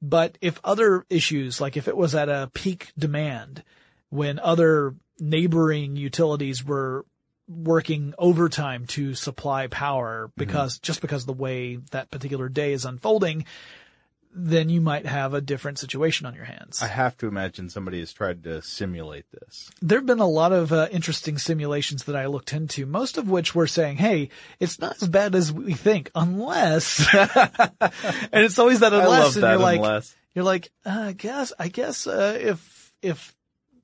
But 0.02 0.38
if 0.42 0.60
other 0.64 1.06
issues, 1.10 1.62
like 1.62 1.78
if 1.78 1.88
it 1.88 1.96
was 1.96 2.16
at 2.16 2.30
a 2.30 2.50
peak 2.54 2.92
demand, 2.98 3.64
when 4.10 4.40
other 4.40 4.96
neighboring 5.20 5.96
utilities 5.96 6.66
were 6.66 7.06
working 7.52 8.14
overtime 8.18 8.86
to 8.88 9.14
supply 9.14 9.68
power 9.68 10.32
because 10.38 10.80
just 10.80 11.02
because 11.02 11.24
of 11.24 11.28
the 11.28 11.34
way 11.34 11.78
that 11.92 12.12
particular 12.12 12.50
day 12.50 12.74
is 12.74 12.86
unfolding, 12.86 13.46
then 14.34 14.70
you 14.70 14.80
might 14.80 15.06
have 15.06 15.34
a 15.34 15.42
different 15.42 15.78
situation 15.78 16.26
on 16.26 16.34
your 16.34 16.46
hands. 16.46 16.82
I 16.82 16.88
have 16.88 17.18
to 17.18 17.28
imagine 17.28 17.70
somebody 17.70 18.00
has 18.00 18.14
tried 18.14 18.44
to 18.46 18.62
simulate 18.62 19.26
this. 19.32 19.70
there 19.82 19.98
have 19.98 20.06
been 20.06 20.20
a 20.20 20.28
lot 20.28 20.54
of 20.54 20.72
uh, 20.72 20.88
interesting 20.92 21.38
simulations 21.38 22.06
that 22.06 22.16
I 22.16 22.28
looked 22.28 22.54
into, 22.54 22.86
most 22.86 23.18
of 23.18 23.30
which 23.30 23.54
were 23.54 23.68
saying, 23.68 23.98
"Hey, 23.98 24.30
it's 24.60 24.80
not 24.80 25.02
as 25.02 25.10
bad 25.10 25.36
as 25.36 25.52
we 25.52 25.74
think, 25.74 26.12
unless." 26.16 27.06
and 27.14 27.30
it's 28.32 28.60
always 28.60 28.80
that 28.80 28.94
unless, 28.94 29.36
and 29.36 29.44
that 29.44 29.52
you're 29.52 29.60
like, 29.60 30.04
you're 30.34 30.46
like, 30.46 30.72
uh, 30.86 31.08
I 31.08 31.14
guess, 31.14 31.52
I 31.60 31.68
guess, 31.68 32.08
uh, 32.08 32.38
if, 32.40 32.94
if 33.02 33.36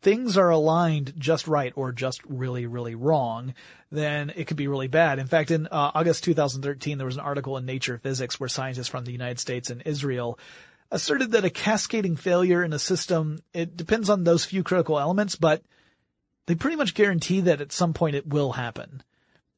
things 0.02 0.38
are 0.38 0.50
aligned 0.50 1.14
just 1.18 1.48
right 1.48 1.74
or 1.76 1.92
just 1.92 2.22
really, 2.26 2.66
really 2.66 2.96
wrong, 2.96 3.54
then 3.92 4.32
it 4.36 4.46
could 4.46 4.58
be 4.58 4.68
really 4.68 4.88
bad. 4.88 5.20
In 5.20 5.28
fact, 5.28 5.52
in 5.52 5.68
uh, 5.68 5.92
August 5.96 6.24
2013, 6.24 6.98
there 6.98 7.06
was 7.06 7.18
an 7.18 7.22
article 7.22 7.58
in 7.58 7.66
Nature 7.66 7.98
Physics 7.98 8.40
where 8.40 8.50
scientists 8.50 8.88
from 8.88 9.06
the 9.06 9.12
United 9.12 9.40
States 9.40 9.70
and 9.70 9.82
Israel 9.86 10.38
asserted 10.92 11.32
that 11.32 11.46
a 11.46 11.50
cascading 11.50 12.16
failure 12.16 12.64
in 12.64 12.74
a 12.74 12.80
system, 12.80 13.40
it 13.54 13.76
depends 13.76 14.10
on 14.10 14.24
those 14.24 14.46
few 14.46 14.64
critical 14.64 15.00
elements, 15.00 15.36
but 15.36 15.62
they 16.46 16.56
pretty 16.56 16.78
much 16.78 16.94
guarantee 16.94 17.42
that 17.42 17.62
at 17.62 17.72
some 17.72 17.94
point 17.94 18.16
it 18.16 18.28
will 18.28 18.54
happen. 18.54 19.04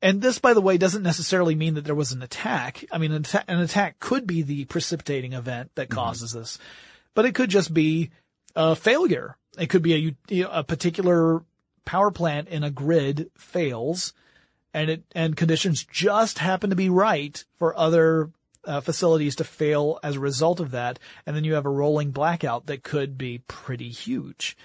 And 0.01 0.21
this, 0.21 0.39
by 0.39 0.53
the 0.53 0.61
way, 0.61 0.77
doesn't 0.77 1.03
necessarily 1.03 1.55
mean 1.55 1.73
that 1.75 1.83
there 1.83 1.95
was 1.95 2.13
an 2.13 2.21
attack. 2.21 2.85
I 2.91 2.97
mean, 2.97 3.11
an, 3.11 3.25
atta- 3.25 3.51
an 3.51 3.59
attack 3.59 3.99
could 3.99 4.25
be 4.25 4.41
the 4.41 4.65
precipitating 4.65 5.33
event 5.33 5.71
that 5.75 5.89
causes 5.89 6.31
this, 6.31 6.57
but 7.13 7.25
it 7.25 7.35
could 7.35 7.49
just 7.49 7.73
be 7.73 8.11
a 8.55 8.75
failure. 8.75 9.35
It 9.59 9.69
could 9.69 9.81
be 9.81 10.15
a, 10.31 10.41
a 10.43 10.63
particular 10.63 11.43
power 11.85 12.11
plant 12.11 12.47
in 12.47 12.63
a 12.63 12.71
grid 12.71 13.31
fails 13.37 14.13
and 14.73 14.89
it, 14.89 15.03
and 15.13 15.35
conditions 15.35 15.83
just 15.83 16.39
happen 16.39 16.69
to 16.69 16.75
be 16.75 16.89
right 16.89 17.43
for 17.57 17.77
other 17.77 18.29
uh, 18.65 18.81
facilities 18.81 19.35
to 19.37 19.43
fail 19.43 19.99
as 20.03 20.15
a 20.15 20.19
result 20.19 20.59
of 20.59 20.71
that. 20.71 20.99
And 21.25 21.35
then 21.35 21.43
you 21.43 21.55
have 21.55 21.65
a 21.65 21.71
rolling 21.71 22.11
blackout 22.11 22.67
that 22.67 22.83
could 22.83 23.17
be 23.17 23.39
pretty 23.47 23.89
huge. 23.89 24.57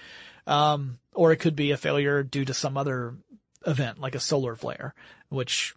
Um, 0.47 0.99
or 1.13 1.31
it 1.31 1.37
could 1.37 1.55
be 1.55 1.71
a 1.71 1.77
failure 1.77 2.21
due 2.21 2.45
to 2.45 2.53
some 2.53 2.77
other 2.77 3.15
event 3.65 3.99
like 3.99 4.13
a 4.13 4.19
solar 4.19 4.55
flare, 4.55 4.93
which 5.29 5.73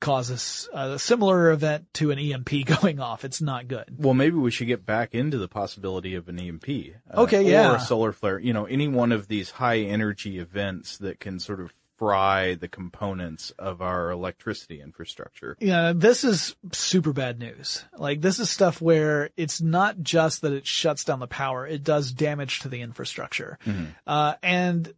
causes 0.00 0.68
a 0.72 0.98
similar 0.98 1.50
event 1.50 1.92
to 1.94 2.10
an 2.10 2.18
EMP 2.18 2.66
going 2.80 3.00
off. 3.00 3.24
It's 3.24 3.40
not 3.40 3.68
good. 3.68 3.84
Well, 3.98 4.14
maybe 4.14 4.36
we 4.36 4.50
should 4.50 4.66
get 4.66 4.84
back 4.86 5.14
into 5.14 5.38
the 5.38 5.48
possibility 5.48 6.14
of 6.14 6.28
an 6.28 6.38
EMP. 6.38 6.68
uh, 7.12 7.22
Okay, 7.22 7.42
Or 7.72 7.76
a 7.76 7.80
solar 7.80 8.12
flare. 8.12 8.38
You 8.38 8.52
know, 8.52 8.64
any 8.66 8.88
one 8.88 9.12
of 9.12 9.28
these 9.28 9.50
high 9.52 9.78
energy 9.78 10.38
events 10.38 10.98
that 10.98 11.20
can 11.20 11.38
sort 11.38 11.60
of 11.60 11.72
fry 11.96 12.54
the 12.54 12.68
components 12.68 13.50
of 13.58 13.80
our 13.80 14.10
electricity 14.10 14.80
infrastructure. 14.80 15.56
Yeah, 15.60 15.92
this 15.94 16.24
is 16.24 16.54
super 16.72 17.12
bad 17.12 17.38
news. 17.38 17.84
Like 17.96 18.20
this 18.20 18.38
is 18.38 18.50
stuff 18.50 18.80
where 18.80 19.30
it's 19.36 19.60
not 19.60 20.00
just 20.02 20.42
that 20.42 20.52
it 20.52 20.66
shuts 20.66 21.04
down 21.04 21.20
the 21.20 21.26
power, 21.26 21.66
it 21.66 21.82
does 21.82 22.12
damage 22.12 22.60
to 22.60 22.68
the 22.68 22.82
infrastructure. 22.82 23.58
Uh, 24.06 24.34
and 24.42 24.92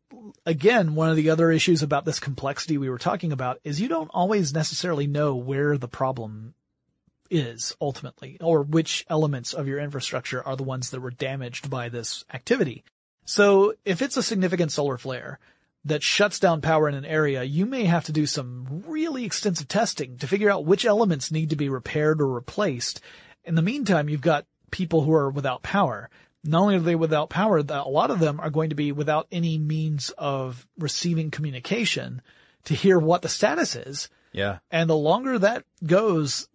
again, 0.44 0.94
one 0.94 1.08
of 1.10 1.16
the 1.16 1.30
other 1.30 1.50
issues 1.50 1.82
about 1.82 2.04
this 2.04 2.20
complexity 2.20 2.78
we 2.78 2.90
were 2.90 2.98
talking 2.98 3.32
about 3.32 3.60
is 3.64 3.80
you 3.80 3.88
don't 3.88 4.10
always 4.12 4.52
necessarily 4.52 5.06
know 5.06 5.36
where 5.36 5.78
the 5.78 5.88
problem 5.88 6.54
is 7.30 7.76
ultimately, 7.80 8.38
or 8.40 8.62
which 8.62 9.04
elements 9.08 9.52
of 9.52 9.68
your 9.68 9.78
infrastructure 9.78 10.42
are 10.42 10.56
the 10.56 10.62
ones 10.62 10.90
that 10.90 11.00
were 11.00 11.10
damaged 11.10 11.68
by 11.70 11.88
this 11.88 12.24
activity. 12.32 12.84
So 13.24 13.74
if 13.84 14.00
it's 14.00 14.16
a 14.16 14.22
significant 14.22 14.72
solar 14.72 14.96
flare 14.96 15.38
that 15.84 16.02
shuts 16.02 16.38
down 16.38 16.60
power 16.60 16.88
in 16.88 16.94
an 16.94 17.04
area, 17.04 17.42
you 17.42 17.64
may 17.64 17.84
have 17.84 18.04
to 18.04 18.12
do 18.12 18.26
some 18.26 18.84
really 18.86 19.24
extensive 19.24 19.68
testing 19.68 20.18
to 20.18 20.26
figure 20.26 20.50
out 20.50 20.64
which 20.64 20.84
elements 20.84 21.30
need 21.30 21.50
to 21.50 21.56
be 21.56 21.68
repaired 21.68 22.20
or 22.20 22.26
replaced. 22.26 23.00
In 23.44 23.54
the 23.54 23.62
meantime, 23.62 24.08
you've 24.08 24.20
got 24.20 24.46
people 24.70 25.02
who 25.02 25.12
are 25.14 25.30
without 25.30 25.62
power. 25.62 26.10
not 26.44 26.62
only 26.62 26.76
are 26.76 26.80
they 26.80 26.94
without 26.94 27.30
power, 27.30 27.58
a 27.58 27.82
lot 27.88 28.10
of 28.10 28.20
them 28.20 28.40
are 28.40 28.50
going 28.50 28.70
to 28.70 28.76
be 28.76 28.92
without 28.92 29.26
any 29.30 29.58
means 29.58 30.10
of 30.18 30.66
receiving 30.78 31.30
communication 31.30 32.22
to 32.64 32.74
hear 32.74 32.98
what 32.98 33.22
the 33.22 33.28
status 33.28 33.76
is. 33.76 34.08
Yeah. 34.32 34.58
And 34.70 34.88
the 34.88 34.96
longer 34.96 35.38
that 35.38 35.64
goes, 35.84 36.48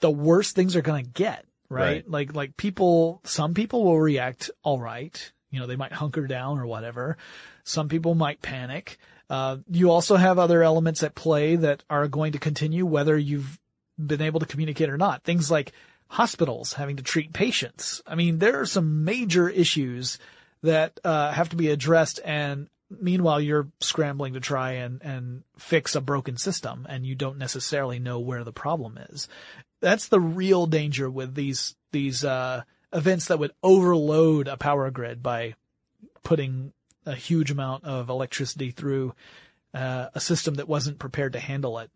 the 0.00 0.10
worse 0.10 0.52
things 0.52 0.76
are 0.76 0.82
going 0.82 1.04
to 1.04 1.10
get, 1.10 1.44
right? 1.68 1.84
Right. 1.84 2.08
Like, 2.08 2.34
like 2.34 2.56
people, 2.56 3.20
some 3.24 3.54
people 3.54 3.84
will 3.84 4.00
react 4.00 4.50
all 4.62 4.80
right. 4.80 5.32
You 5.50 5.60
know, 5.60 5.66
they 5.66 5.76
might 5.76 5.92
hunker 5.92 6.26
down 6.26 6.58
or 6.58 6.66
whatever. 6.66 7.16
Some 7.64 7.88
people 7.88 8.14
might 8.14 8.42
panic. 8.42 8.98
Uh, 9.30 9.58
you 9.70 9.90
also 9.90 10.16
have 10.16 10.38
other 10.38 10.62
elements 10.62 11.02
at 11.02 11.14
play 11.14 11.56
that 11.56 11.84
are 11.90 12.08
going 12.08 12.32
to 12.32 12.38
continue 12.38 12.86
whether 12.86 13.16
you've 13.16 13.58
been 13.98 14.22
able 14.22 14.40
to 14.40 14.46
communicate 14.46 14.88
or 14.88 14.96
not. 14.96 15.22
Things 15.24 15.50
like 15.50 15.72
hospitals 16.08 16.74
having 16.74 16.96
to 16.96 17.02
treat 17.02 17.32
patients. 17.32 18.02
I 18.06 18.14
mean, 18.14 18.38
there 18.38 18.60
are 18.60 18.66
some 18.66 19.04
major 19.04 19.48
issues 19.48 20.18
that, 20.62 20.98
uh, 21.04 21.32
have 21.32 21.50
to 21.50 21.56
be 21.56 21.68
addressed 21.68 22.20
and 22.24 22.68
meanwhile 22.90 23.40
you're 23.40 23.68
scrambling 23.80 24.32
to 24.32 24.40
try 24.40 24.72
and, 24.72 25.02
and 25.02 25.42
fix 25.58 25.94
a 25.94 26.00
broken 26.00 26.36
system 26.38 26.86
and 26.88 27.04
you 27.04 27.14
don't 27.14 27.38
necessarily 27.38 27.98
know 27.98 28.18
where 28.18 28.44
the 28.44 28.52
problem 28.52 28.98
is. 29.10 29.28
That's 29.80 30.08
the 30.08 30.20
real 30.20 30.66
danger 30.66 31.10
with 31.10 31.34
these, 31.34 31.76
these, 31.92 32.24
uh, 32.24 32.62
events 32.92 33.26
that 33.26 33.38
would 33.38 33.52
overload 33.62 34.48
a 34.48 34.56
power 34.56 34.90
grid 34.90 35.22
by 35.22 35.54
putting 36.22 36.72
a 37.06 37.14
huge 37.14 37.50
amount 37.50 37.84
of 37.84 38.08
electricity 38.08 38.70
through, 38.70 39.14
uh, 39.74 40.08
a 40.14 40.20
system 40.20 40.54
that 40.54 40.68
wasn't 40.68 40.98
prepared 40.98 41.32
to 41.34 41.40
handle 41.40 41.78
it. 41.78 41.90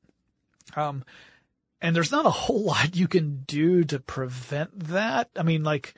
Um, 0.77 1.05
and 1.81 1.95
there's 1.95 2.13
not 2.13 2.27
a 2.27 2.31
whole 2.31 2.63
lot 2.65 2.97
you 2.97 3.09
can 3.09 3.43
do 3.47 3.85
to 3.85 3.99
prevent 3.99 4.89
that. 4.89 5.31
I 5.37 5.43
mean, 5.43 5.65
like 5.65 5.95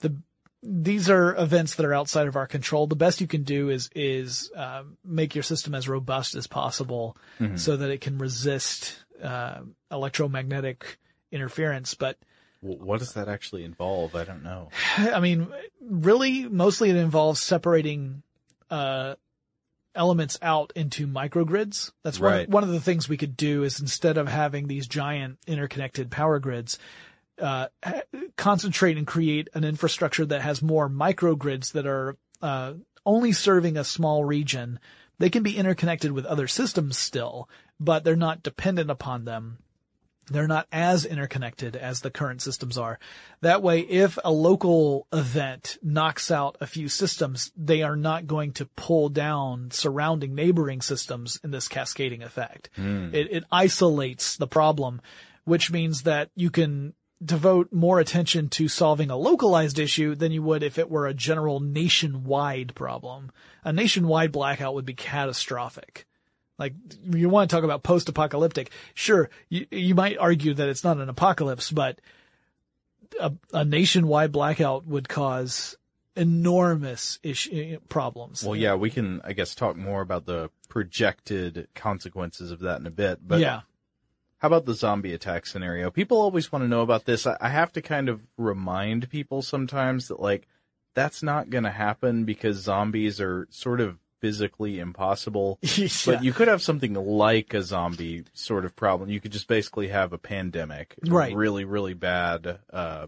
the 0.00 0.16
these 0.60 1.08
are 1.08 1.36
events 1.36 1.76
that 1.76 1.86
are 1.86 1.94
outside 1.94 2.26
of 2.26 2.34
our 2.34 2.46
control. 2.46 2.88
The 2.88 2.96
best 2.96 3.20
you 3.20 3.28
can 3.28 3.44
do 3.44 3.70
is 3.70 3.90
is 3.94 4.50
uh, 4.56 4.82
make 5.04 5.34
your 5.36 5.44
system 5.44 5.74
as 5.74 5.88
robust 5.88 6.34
as 6.34 6.46
possible, 6.48 7.16
so 7.56 7.76
that 7.76 7.90
it 7.90 8.00
can 8.00 8.18
resist 8.18 9.04
uh, 9.22 9.60
electromagnetic 9.90 10.98
interference. 11.30 11.94
But 11.94 12.18
What 12.60 12.98
does 12.98 13.12
that 13.14 13.28
actually 13.28 13.64
involve? 13.64 14.14
I 14.14 14.24
don't 14.24 14.42
know. 14.42 14.68
I 14.96 15.20
mean, 15.20 15.48
really, 15.80 16.48
mostly 16.48 16.90
it 16.90 16.96
involves 16.96 17.40
separating 17.40 18.22
uh, 18.70 19.14
elements 19.94 20.38
out 20.42 20.72
into 20.74 21.06
microgrids. 21.06 21.92
That's 22.02 22.18
one, 22.20 22.32
Right. 22.32 22.48
one 22.48 22.64
of 22.64 22.70
the 22.70 22.80
things 22.80 23.08
we 23.08 23.16
could 23.16 23.36
do 23.36 23.62
is 23.62 23.80
instead 23.80 24.18
of 24.18 24.28
having 24.28 24.66
these 24.66 24.86
giant 24.86 25.38
interconnected 25.46 26.10
power 26.10 26.38
grids, 26.38 26.78
uh, 27.40 27.68
concentrate 28.36 28.96
and 28.96 29.06
create 29.06 29.48
an 29.54 29.64
infrastructure 29.64 30.26
that 30.26 30.42
has 30.42 30.60
more 30.60 30.88
microgrids 30.88 31.72
that 31.72 31.86
are 31.86 32.16
uh, 32.42 32.74
only 33.06 33.32
serving 33.32 33.76
a 33.76 33.84
small 33.84 34.24
region. 34.24 34.80
They 35.18 35.30
can 35.30 35.42
be 35.42 35.56
interconnected 35.56 36.12
with 36.12 36.26
other 36.26 36.48
systems 36.48 36.98
still, 36.98 37.48
but 37.78 38.02
they're 38.02 38.16
not 38.16 38.42
dependent 38.42 38.90
upon 38.90 39.24
them 39.24 39.58
they're 40.30 40.48
not 40.48 40.66
as 40.72 41.04
interconnected 41.04 41.76
as 41.76 42.00
the 42.00 42.10
current 42.10 42.42
systems 42.42 42.76
are. 42.78 42.98
That 43.40 43.62
way, 43.62 43.80
if 43.80 44.18
a 44.24 44.32
local 44.32 45.06
event 45.12 45.78
knocks 45.82 46.30
out 46.30 46.56
a 46.60 46.66
few 46.66 46.88
systems, 46.88 47.52
they 47.56 47.82
are 47.82 47.96
not 47.96 48.26
going 48.26 48.52
to 48.54 48.66
pull 48.76 49.08
down 49.08 49.70
surrounding 49.70 50.34
neighboring 50.34 50.80
systems 50.80 51.40
in 51.42 51.50
this 51.50 51.68
cascading 51.68 52.22
effect. 52.22 52.70
Hmm. 52.76 53.14
It, 53.14 53.28
it 53.30 53.44
isolates 53.50 54.36
the 54.36 54.46
problem, 54.46 55.00
which 55.44 55.70
means 55.70 56.02
that 56.02 56.30
you 56.34 56.50
can 56.50 56.94
devote 57.22 57.72
more 57.72 57.98
attention 57.98 58.48
to 58.48 58.68
solving 58.68 59.10
a 59.10 59.16
localized 59.16 59.78
issue 59.78 60.14
than 60.14 60.32
you 60.32 60.42
would 60.42 60.62
if 60.62 60.78
it 60.78 60.90
were 60.90 61.06
a 61.06 61.14
general 61.14 61.60
nationwide 61.60 62.74
problem. 62.74 63.32
A 63.64 63.72
nationwide 63.72 64.30
blackout 64.30 64.74
would 64.74 64.84
be 64.84 64.94
catastrophic. 64.94 66.06
Like 66.58 66.74
you 67.10 67.28
want 67.28 67.48
to 67.48 67.56
talk 67.56 67.64
about 67.64 67.82
post-apocalyptic. 67.82 68.70
Sure, 68.94 69.30
you, 69.48 69.66
you 69.70 69.94
might 69.94 70.18
argue 70.18 70.54
that 70.54 70.68
it's 70.68 70.84
not 70.84 70.98
an 70.98 71.08
apocalypse, 71.08 71.70
but 71.70 72.00
a, 73.20 73.32
a 73.52 73.64
nationwide 73.64 74.32
blackout 74.32 74.86
would 74.86 75.08
cause 75.08 75.76
enormous 76.16 77.18
issue, 77.22 77.50
eh, 77.54 77.76
problems. 77.88 78.42
Well, 78.42 78.56
yeah, 78.56 78.74
we 78.74 78.90
can, 78.90 79.20
I 79.24 79.32
guess, 79.32 79.54
talk 79.54 79.76
more 79.76 80.00
about 80.00 80.26
the 80.26 80.50
projected 80.68 81.68
consequences 81.74 82.50
of 82.50 82.60
that 82.60 82.80
in 82.80 82.86
a 82.86 82.90
bit. 82.90 83.20
But 83.26 83.40
yeah. 83.40 83.60
how 84.38 84.48
about 84.48 84.66
the 84.66 84.74
zombie 84.74 85.14
attack 85.14 85.46
scenario? 85.46 85.90
People 85.90 86.20
always 86.20 86.50
want 86.50 86.64
to 86.64 86.68
know 86.68 86.82
about 86.82 87.04
this. 87.04 87.26
I, 87.26 87.36
I 87.40 87.48
have 87.50 87.72
to 87.74 87.82
kind 87.82 88.08
of 88.08 88.20
remind 88.36 89.08
people 89.10 89.42
sometimes 89.42 90.08
that, 90.08 90.20
like, 90.20 90.48
that's 90.94 91.22
not 91.22 91.50
going 91.50 91.64
to 91.64 91.70
happen 91.70 92.24
because 92.24 92.56
zombies 92.56 93.20
are 93.20 93.46
sort 93.50 93.80
of 93.80 93.98
physically 94.20 94.78
impossible. 94.78 95.58
Yeah. 95.78 95.88
But 96.06 96.24
you 96.24 96.32
could 96.32 96.48
have 96.48 96.62
something 96.62 96.94
like 96.94 97.54
a 97.54 97.62
zombie 97.62 98.24
sort 98.32 98.64
of 98.64 98.74
problem. 98.74 99.10
You 99.10 99.20
could 99.20 99.30
just 99.30 99.46
basically 99.46 99.88
have 99.88 100.12
a 100.12 100.18
pandemic, 100.18 100.94
Right. 101.06 101.34
Really, 101.34 101.64
really 101.64 101.94
bad 101.94 102.58
uh, 102.72 103.06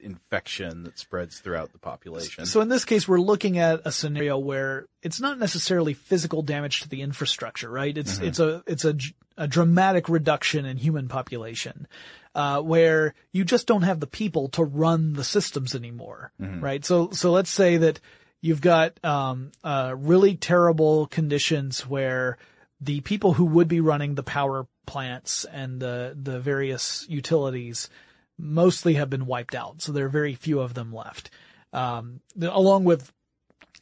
infection 0.00 0.84
that 0.84 0.98
spreads 0.98 1.40
throughout 1.40 1.72
the 1.72 1.78
population. 1.78 2.46
So 2.46 2.60
in 2.60 2.68
this 2.68 2.84
case, 2.84 3.08
we're 3.08 3.20
looking 3.20 3.58
at 3.58 3.80
a 3.84 3.92
scenario 3.92 4.38
where 4.38 4.86
it's 5.02 5.20
not 5.20 5.38
necessarily 5.38 5.94
physical 5.94 6.42
damage 6.42 6.82
to 6.82 6.88
the 6.88 7.02
infrastructure, 7.02 7.70
right? 7.70 7.96
It's 7.96 8.18
it's 8.18 8.38
a 8.38 8.62
it's 8.66 8.84
a, 8.84 8.96
a 9.36 9.48
dramatic 9.48 10.08
reduction 10.08 10.64
in 10.66 10.76
human 10.76 11.08
population, 11.08 11.86
uh, 12.34 12.60
where 12.60 13.14
you 13.32 13.44
just 13.44 13.66
don't 13.66 13.82
have 13.82 14.00
the 14.00 14.06
people 14.06 14.48
to 14.50 14.64
run 14.64 15.14
the 15.14 15.24
systems 15.24 15.74
anymore, 15.74 16.32
right? 16.38 16.84
So 16.84 17.10
so 17.10 17.32
let's 17.32 17.50
say 17.50 17.76
that 17.78 18.00
you've 18.44 18.60
got 18.60 19.02
um, 19.02 19.52
uh, 19.64 19.94
really 19.96 20.34
terrible 20.34 21.06
conditions 21.06 21.86
where 21.86 22.36
the 22.78 23.00
people 23.00 23.32
who 23.32 23.46
would 23.46 23.68
be 23.68 23.80
running 23.80 24.14
the 24.14 24.22
power 24.22 24.66
plants 24.84 25.46
and 25.46 25.80
the 25.80 26.14
the 26.14 26.38
various 26.40 27.06
utilities 27.08 27.88
mostly 28.36 28.94
have 28.94 29.08
been 29.08 29.24
wiped 29.24 29.54
out. 29.54 29.80
So 29.80 29.92
there 29.92 30.04
are 30.04 30.10
very 30.10 30.34
few 30.34 30.60
of 30.60 30.74
them 30.74 30.92
left. 30.92 31.30
Um, 31.72 32.20
along 32.38 32.84
with 32.84 33.10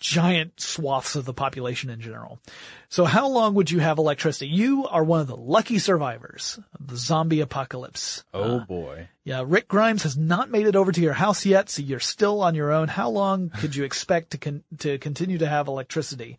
giant 0.02 0.60
swaths 0.60 1.14
of 1.14 1.24
the 1.24 1.32
population 1.32 1.88
in 1.88 2.00
general. 2.00 2.40
So 2.88 3.04
how 3.04 3.28
long 3.28 3.54
would 3.54 3.70
you 3.70 3.78
have 3.78 3.98
electricity? 3.98 4.48
You 4.48 4.86
are 4.88 5.04
one 5.04 5.20
of 5.20 5.28
the 5.28 5.36
lucky 5.36 5.78
survivors 5.78 6.58
of 6.78 6.88
the 6.88 6.96
zombie 6.96 7.40
apocalypse. 7.40 8.24
oh 8.34 8.58
uh, 8.58 8.64
boy. 8.64 9.08
Yeah, 9.24 9.44
Rick 9.46 9.68
Grimes 9.68 10.02
has 10.02 10.16
not 10.16 10.50
made 10.50 10.66
it 10.66 10.74
over 10.74 10.90
to 10.90 11.00
your 11.00 11.12
house 11.12 11.46
yet, 11.46 11.70
so 11.70 11.80
you're 11.80 12.00
still 12.00 12.42
on 12.42 12.56
your 12.56 12.72
own. 12.72 12.88
How 12.88 13.08
long 13.08 13.50
could 13.50 13.76
you 13.76 13.84
expect 13.84 14.32
to 14.32 14.38
con- 14.38 14.64
to 14.78 14.98
continue 14.98 15.38
to 15.38 15.46
have 15.46 15.68
electricity? 15.68 16.38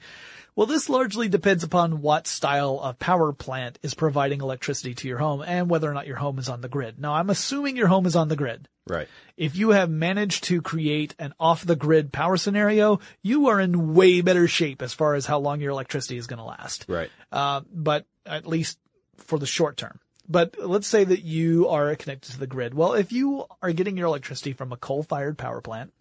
Well, 0.56 0.68
this 0.68 0.88
largely 0.88 1.30
depends 1.30 1.64
upon 1.64 2.02
what 2.02 2.28
style 2.28 2.80
of 2.80 3.00
power 3.00 3.34
plant 3.34 3.80
is 3.82 3.96
providing 3.96 4.42
electricity 4.42 4.94
to 4.94 5.08
your 5.08 5.18
home 5.18 5.42
and 5.42 5.70
whether 5.70 5.90
or 5.90 5.94
not 5.96 6.06
your 6.06 6.18
home 6.18 6.38
is 6.38 6.48
on 6.48 6.62
the 6.62 6.70
grid. 6.70 7.00
Now, 7.00 7.16
I'm 7.16 7.32
assuming 7.32 7.76
your 7.76 7.88
home 7.88 8.06
is 8.06 8.16
on 8.16 8.28
the 8.28 8.36
grid. 8.36 8.68
Right. 8.86 9.08
If 9.36 9.56
you 9.56 9.70
have 9.72 9.90
managed 9.90 10.44
to 10.46 10.62
create 10.62 11.16
an 11.18 11.34
off 11.40 11.66
the 11.66 11.76
grid 11.76 12.12
power 12.12 12.38
scenario, 12.38 13.00
you 13.24 13.48
are 13.48 13.60
in 13.60 13.96
way 13.96 14.22
better 14.22 14.48
shape 14.48 14.82
as 14.82 14.94
far 14.94 15.16
as 15.16 15.26
how 15.26 15.40
long 15.40 15.60
your 15.60 15.72
electricity 15.72 16.18
is 16.18 16.28
going 16.28 16.40
to 16.40 16.44
last 16.44 16.86
Right. 16.88 17.10
uh, 17.32 17.62
but 17.74 18.06
at 18.26 18.46
least 18.46 18.78
for 19.18 19.40
the 19.40 19.46
short 19.46 19.78
term. 19.78 20.00
But 20.30 20.56
let's 20.60 20.88
say 20.88 21.04
that 21.04 21.24
you 21.24 21.68
are 21.68 21.96
connected 21.96 22.32
to 22.34 22.40
the 22.40 22.48
grid. 22.48 22.74
Well, 22.74 22.94
if 22.94 23.12
you 23.12 23.46
are 23.62 23.74
getting 23.74 23.98
your 23.98 24.08
electricity 24.08 24.54
from 24.54 24.72
a 24.72 24.78
coal-fired 24.78 25.38
power 25.38 25.62
plant, 25.62 25.92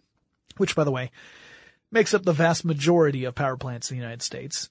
which 0.57 0.75
by 0.75 0.83
the 0.83 0.91
way, 0.91 1.11
makes 1.93 2.13
up 2.13 2.23
the 2.23 2.33
vast 2.33 2.65
majority 2.65 3.23
of 3.23 3.35
power 3.35 3.55
plants 3.55 3.89
in 3.91 3.97
the 3.97 4.01
United 4.01 4.21
States, 4.21 4.69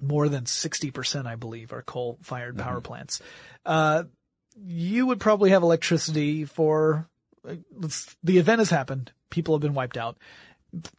more 0.00 0.28
than 0.28 0.44
60%, 0.44 1.26
I 1.26 1.34
believe, 1.34 1.72
are 1.72 1.82
coal-fired 1.82 2.56
power 2.56 2.80
plants. 2.80 3.20
Uh, 3.64 4.04
you 4.64 5.06
would 5.06 5.20
probably 5.20 5.50
have 5.50 5.62
electricity 5.62 6.44
for, 6.44 7.08
uh, 7.46 7.56
let's- 7.74 8.16
the 8.22 8.38
event 8.38 8.60
has 8.60 8.70
happened. 8.70 9.12
People 9.30 9.54
have 9.54 9.62
been 9.62 9.74
wiped 9.74 9.96
out 9.96 10.16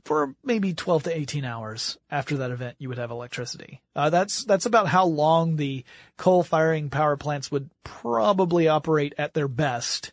for 0.05 0.35
maybe 0.43 0.73
12 0.73 1.03
to 1.03 1.15
18 1.15 1.45
hours 1.45 1.97
after 2.09 2.37
that 2.37 2.51
event, 2.51 2.75
you 2.79 2.89
would 2.89 2.97
have 2.97 3.11
electricity. 3.11 3.81
Uh, 3.95 4.09
that's, 4.09 4.43
that's 4.45 4.65
about 4.65 4.87
how 4.87 5.05
long 5.05 5.55
the 5.55 5.83
coal 6.17 6.43
firing 6.43 6.89
power 6.89 7.17
plants 7.17 7.51
would 7.51 7.69
probably 7.83 8.67
operate 8.67 9.13
at 9.17 9.33
their 9.33 9.47
best, 9.47 10.11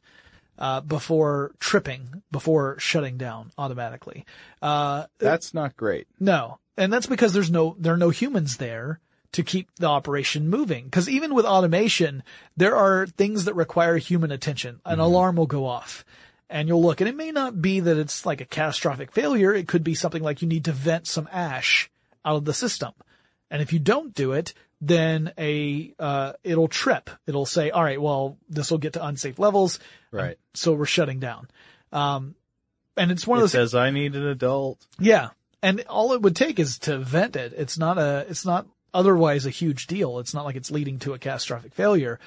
uh, 0.59 0.81
before 0.81 1.53
tripping, 1.59 2.23
before 2.31 2.79
shutting 2.79 3.17
down 3.17 3.51
automatically. 3.59 4.25
Uh, 4.63 5.07
That's 5.19 5.53
not 5.55 5.77
great. 5.77 6.07
no. 6.21 6.59
And 6.77 6.93
that's 6.93 7.07
because 7.07 7.33
there's 7.33 7.53
no, 7.53 7.77
there 7.79 7.95
are 7.95 7.97
no 7.97 8.11
humans 8.11 8.57
there 8.57 8.99
to 9.31 9.45
keep 9.45 9.69
the 9.77 9.87
operation 9.87 10.49
moving. 10.49 10.91
Cause 10.91 11.09
even 11.09 11.33
with 11.33 11.47
automation, 11.47 12.25
there 12.57 12.75
are 12.75 13.07
things 13.07 13.45
that 13.45 13.55
require 13.55 13.97
human 13.97 14.33
attention. 14.33 14.81
An 14.85 14.99
alarm 14.99 15.37
will 15.37 15.47
go 15.47 15.67
off 15.67 16.05
and 16.51 16.67
you'll 16.67 16.83
look 16.83 17.01
and 17.01 17.09
it 17.09 17.15
may 17.17 17.31
not 17.31 17.63
be 17.63 17.79
that 17.79 17.97
it's 17.97 18.27
like 18.27 18.41
a 18.41 18.45
catastrophic 18.45 19.13
failure. 19.13 19.55
It 19.55 19.69
could 19.69 19.85
be 19.85 19.95
something 19.95 20.23
like 20.23 20.43
you 20.43 20.49
need 20.49 20.65
to 20.65 20.73
vent 20.73 21.07
some 21.07 21.29
ash 21.31 21.89
out 22.25 22.37
of 22.37 22.45
the 22.45 22.53
system. 22.53 22.93
And 23.53 23.63
if 23.63 23.73
you 23.73 23.79
don't 23.79 24.13
do 24.13 24.33
it, 24.33 24.53
then 24.87 25.33
a, 25.39 25.95
uh, 25.99 26.33
it'll 26.43 26.69
trip. 26.69 27.11
It'll 27.27 27.47
say, 27.47 27.71
all 27.71 27.83
right, 27.83 28.01
well, 28.01 28.37
this 28.49 28.71
will 28.71 28.79
get 28.79 28.95
to 28.95 29.07
unsafe 29.07 29.39
levels. 29.39 29.79
Right. 30.11 30.39
So 30.53 30.75
we're 30.75 30.85
shutting 30.85 31.21
down. 31.21 31.49
Um, 31.93 32.35
and 32.97 33.11
it's 33.11 33.27
one 33.27 33.39
It 33.39 33.43
of 33.43 33.43
those 33.45 33.53
says 33.53 33.75
I 33.75 33.91
need 33.91 34.15
an 34.15 34.27
adult. 34.27 34.85
Yeah. 34.99 35.31
And 35.63 35.81
all 35.89 36.13
it 36.13 36.23
would 36.23 36.37
take 36.37 36.59
is 36.59 36.79
to 36.81 36.99
vent 36.99 37.37
it. 37.37 37.55
It's 37.57 37.79
not 37.79 37.99
a, 37.99 38.27
it's 38.29 38.45
not 38.45 38.67
otherwise 38.93 39.47
a 39.47 39.51
huge 39.51 39.87
deal. 39.87 40.19
It's 40.19 40.35
not 40.35 40.45
like 40.45 40.57
it's 40.57 40.71
leading 40.71 40.99
to 41.01 41.15
a 41.15 41.19
catastrophic 41.19 41.75
failure, 41.75 42.21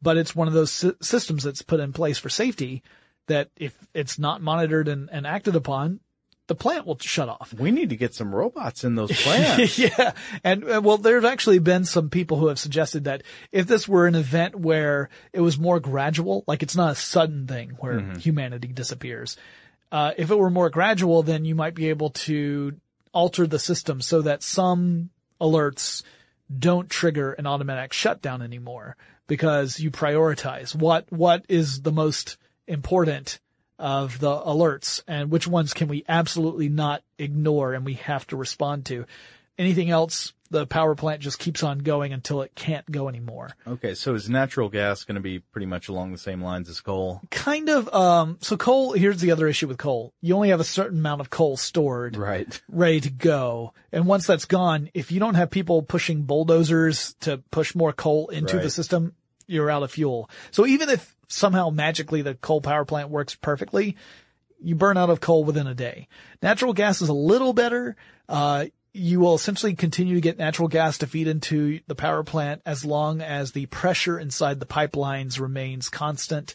but 0.00 0.16
it's 0.16 0.34
one 0.34 0.48
of 0.48 0.54
those 0.54 0.72
sy- 0.72 0.92
systems 1.02 1.44
that's 1.44 1.62
put 1.62 1.80
in 1.80 1.92
place 1.92 2.18
for 2.18 2.30
safety 2.30 2.82
that 3.26 3.50
if 3.56 3.76
it's 3.92 4.18
not 4.18 4.40
monitored 4.40 4.88
and, 4.88 5.10
and 5.12 5.26
acted 5.26 5.54
upon, 5.54 6.00
the 6.48 6.54
plant 6.54 6.86
will 6.86 6.98
shut 6.98 7.28
off. 7.28 7.54
We 7.56 7.70
need 7.70 7.90
to 7.90 7.96
get 7.96 8.14
some 8.14 8.34
robots 8.34 8.82
in 8.82 8.94
those 8.96 9.12
plants. 9.22 9.78
yeah. 9.78 10.12
And 10.42 10.64
uh, 10.64 10.80
well, 10.82 10.96
there's 10.96 11.24
actually 11.24 11.60
been 11.60 11.84
some 11.84 12.10
people 12.10 12.38
who 12.38 12.48
have 12.48 12.58
suggested 12.58 13.04
that 13.04 13.22
if 13.52 13.66
this 13.66 13.86
were 13.86 14.06
an 14.06 14.14
event 14.14 14.56
where 14.56 15.10
it 15.32 15.40
was 15.40 15.58
more 15.58 15.78
gradual, 15.78 16.44
like 16.46 16.62
it's 16.62 16.74
not 16.74 16.92
a 16.92 16.96
sudden 16.96 17.46
thing 17.46 17.76
where 17.78 18.00
humanity 18.18 18.68
disappears. 18.68 19.36
Uh, 19.92 20.12
if 20.16 20.30
it 20.30 20.38
were 20.38 20.50
more 20.50 20.70
gradual, 20.70 21.22
then 21.22 21.44
you 21.44 21.54
might 21.54 21.74
be 21.74 21.90
able 21.90 22.10
to 22.10 22.74
alter 23.12 23.46
the 23.46 23.58
system 23.58 24.00
so 24.00 24.22
that 24.22 24.42
some 24.42 25.10
alerts 25.40 26.02
don't 26.58 26.88
trigger 26.90 27.32
an 27.32 27.46
automatic 27.46 27.92
shutdown 27.92 28.42
anymore 28.42 28.96
because 29.26 29.78
you 29.78 29.90
prioritize 29.90 30.74
what, 30.74 31.10
what 31.12 31.44
is 31.48 31.82
the 31.82 31.92
most 31.92 32.38
important 32.66 33.38
of 33.78 34.18
the 34.18 34.30
alerts 34.30 35.02
and 35.06 35.30
which 35.30 35.46
ones 35.46 35.72
can 35.72 35.88
we 35.88 36.04
absolutely 36.08 36.68
not 36.68 37.02
ignore 37.18 37.74
and 37.74 37.84
we 37.84 37.94
have 37.94 38.26
to 38.28 38.36
respond 38.36 38.86
to. 38.86 39.06
Anything 39.56 39.90
else, 39.90 40.32
the 40.50 40.66
power 40.66 40.94
plant 40.94 41.20
just 41.20 41.38
keeps 41.38 41.62
on 41.62 41.78
going 41.78 42.12
until 42.12 42.42
it 42.42 42.54
can't 42.54 42.88
go 42.90 43.08
anymore. 43.08 43.50
Okay, 43.66 43.94
so 43.94 44.14
is 44.14 44.28
natural 44.28 44.68
gas 44.68 45.04
going 45.04 45.16
to 45.16 45.20
be 45.20 45.40
pretty 45.40 45.66
much 45.66 45.88
along 45.88 46.12
the 46.12 46.18
same 46.18 46.42
lines 46.42 46.68
as 46.68 46.80
coal? 46.80 47.20
Kind 47.30 47.68
of, 47.68 47.92
um, 47.92 48.38
so 48.40 48.56
coal, 48.56 48.92
here's 48.92 49.20
the 49.20 49.32
other 49.32 49.48
issue 49.48 49.68
with 49.68 49.78
coal. 49.78 50.12
You 50.20 50.34
only 50.34 50.50
have 50.50 50.60
a 50.60 50.64
certain 50.64 50.98
amount 50.98 51.20
of 51.20 51.30
coal 51.30 51.56
stored. 51.56 52.16
Right. 52.16 52.60
ready 52.68 53.00
to 53.00 53.10
go. 53.10 53.74
And 53.92 54.06
once 54.06 54.26
that's 54.26 54.44
gone, 54.44 54.90
if 54.94 55.10
you 55.12 55.20
don't 55.20 55.34
have 55.34 55.50
people 55.50 55.82
pushing 55.82 56.22
bulldozers 56.22 57.14
to 57.20 57.38
push 57.50 57.74
more 57.74 57.92
coal 57.92 58.28
into 58.28 58.58
the 58.58 58.70
system, 58.70 59.14
you're 59.46 59.70
out 59.70 59.82
of 59.82 59.90
fuel. 59.90 60.30
So 60.50 60.66
even 60.66 60.88
if 60.88 61.16
somehow 61.28 61.70
magically 61.70 62.22
the 62.22 62.34
coal 62.34 62.60
power 62.60 62.84
plant 62.84 63.10
works 63.10 63.34
perfectly, 63.34 63.96
you 64.60 64.74
burn 64.74 64.96
out 64.96 65.10
of 65.10 65.20
coal 65.20 65.44
within 65.44 65.66
a 65.66 65.74
day. 65.74 66.08
Natural 66.42 66.72
gas 66.72 67.00
is 67.00 67.08
a 67.08 67.14
little 67.14 67.52
better. 67.52 67.96
Uh, 68.28 68.66
you 68.92 69.20
will 69.20 69.34
essentially 69.34 69.74
continue 69.74 70.14
to 70.14 70.20
get 70.20 70.38
natural 70.38 70.68
gas 70.68 70.98
to 70.98 71.06
feed 71.06 71.28
into 71.28 71.80
the 71.86 71.94
power 71.94 72.24
plant 72.24 72.62
as 72.66 72.84
long 72.84 73.20
as 73.20 73.52
the 73.52 73.66
pressure 73.66 74.18
inside 74.18 74.58
the 74.58 74.66
pipelines 74.66 75.38
remains 75.38 75.88
constant. 75.88 76.54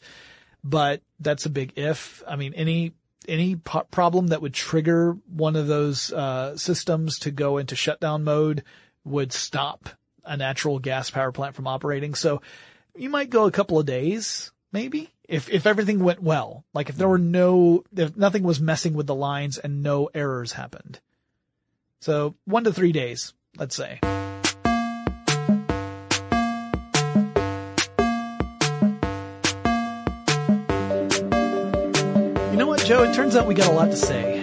But 0.64 1.02
that's 1.20 1.46
a 1.46 1.50
big 1.50 1.74
if. 1.76 2.24
I 2.28 2.36
mean, 2.36 2.54
any 2.54 2.94
any 3.28 3.56
po- 3.56 3.88
problem 3.92 4.28
that 4.28 4.42
would 4.42 4.54
trigger 4.54 5.18
one 5.28 5.56
of 5.56 5.68
those 5.68 6.12
uh, 6.12 6.58
systems 6.58 7.20
to 7.20 7.32
go 7.32 7.58
into 7.58 7.76
shutdown 7.76 8.24
mode 8.24 8.64
would 9.06 9.32
stop 9.32 9.90
a 10.26 10.38
natural 10.38 10.80
gas 10.80 11.10
power 11.10 11.32
plant 11.32 11.56
from 11.56 11.68
operating. 11.68 12.16
So 12.16 12.42
you 12.96 13.10
might 13.10 13.30
go 13.30 13.46
a 13.46 13.52
couple 13.52 13.80
of 13.80 13.86
days, 13.86 14.52
maybe, 14.74 15.14
if 15.30 15.50
if 15.50 15.66
everything 15.66 16.04
went 16.04 16.22
well. 16.22 16.66
Like 16.74 16.90
if 16.90 16.98
there 16.98 17.08
were 17.08 17.20
no, 17.20 17.86
if 17.96 18.18
nothing 18.18 18.44
was 18.44 18.60
messing 18.60 18.94
with 18.94 19.08
the 19.08 19.16
lines 19.16 19.58
and 19.58 19.82
no 19.82 20.10
errors 20.14 20.54
happened. 20.54 21.00
So 22.02 22.36
one 22.44 22.66
to 22.66 22.74
three 22.74 22.92
days, 22.92 23.34
let's 23.58 23.76
say. 23.76 24.00
You 32.52 32.60
know 32.60 32.68
what, 32.68 32.84
Joe? 32.84 33.04
It 33.04 33.14
turns 33.14 33.38
out 33.38 33.48
we 33.48 33.54
got 33.54 33.70
a 33.70 33.74
lot 33.74 33.86
to 33.86 33.96
say. 33.96 34.43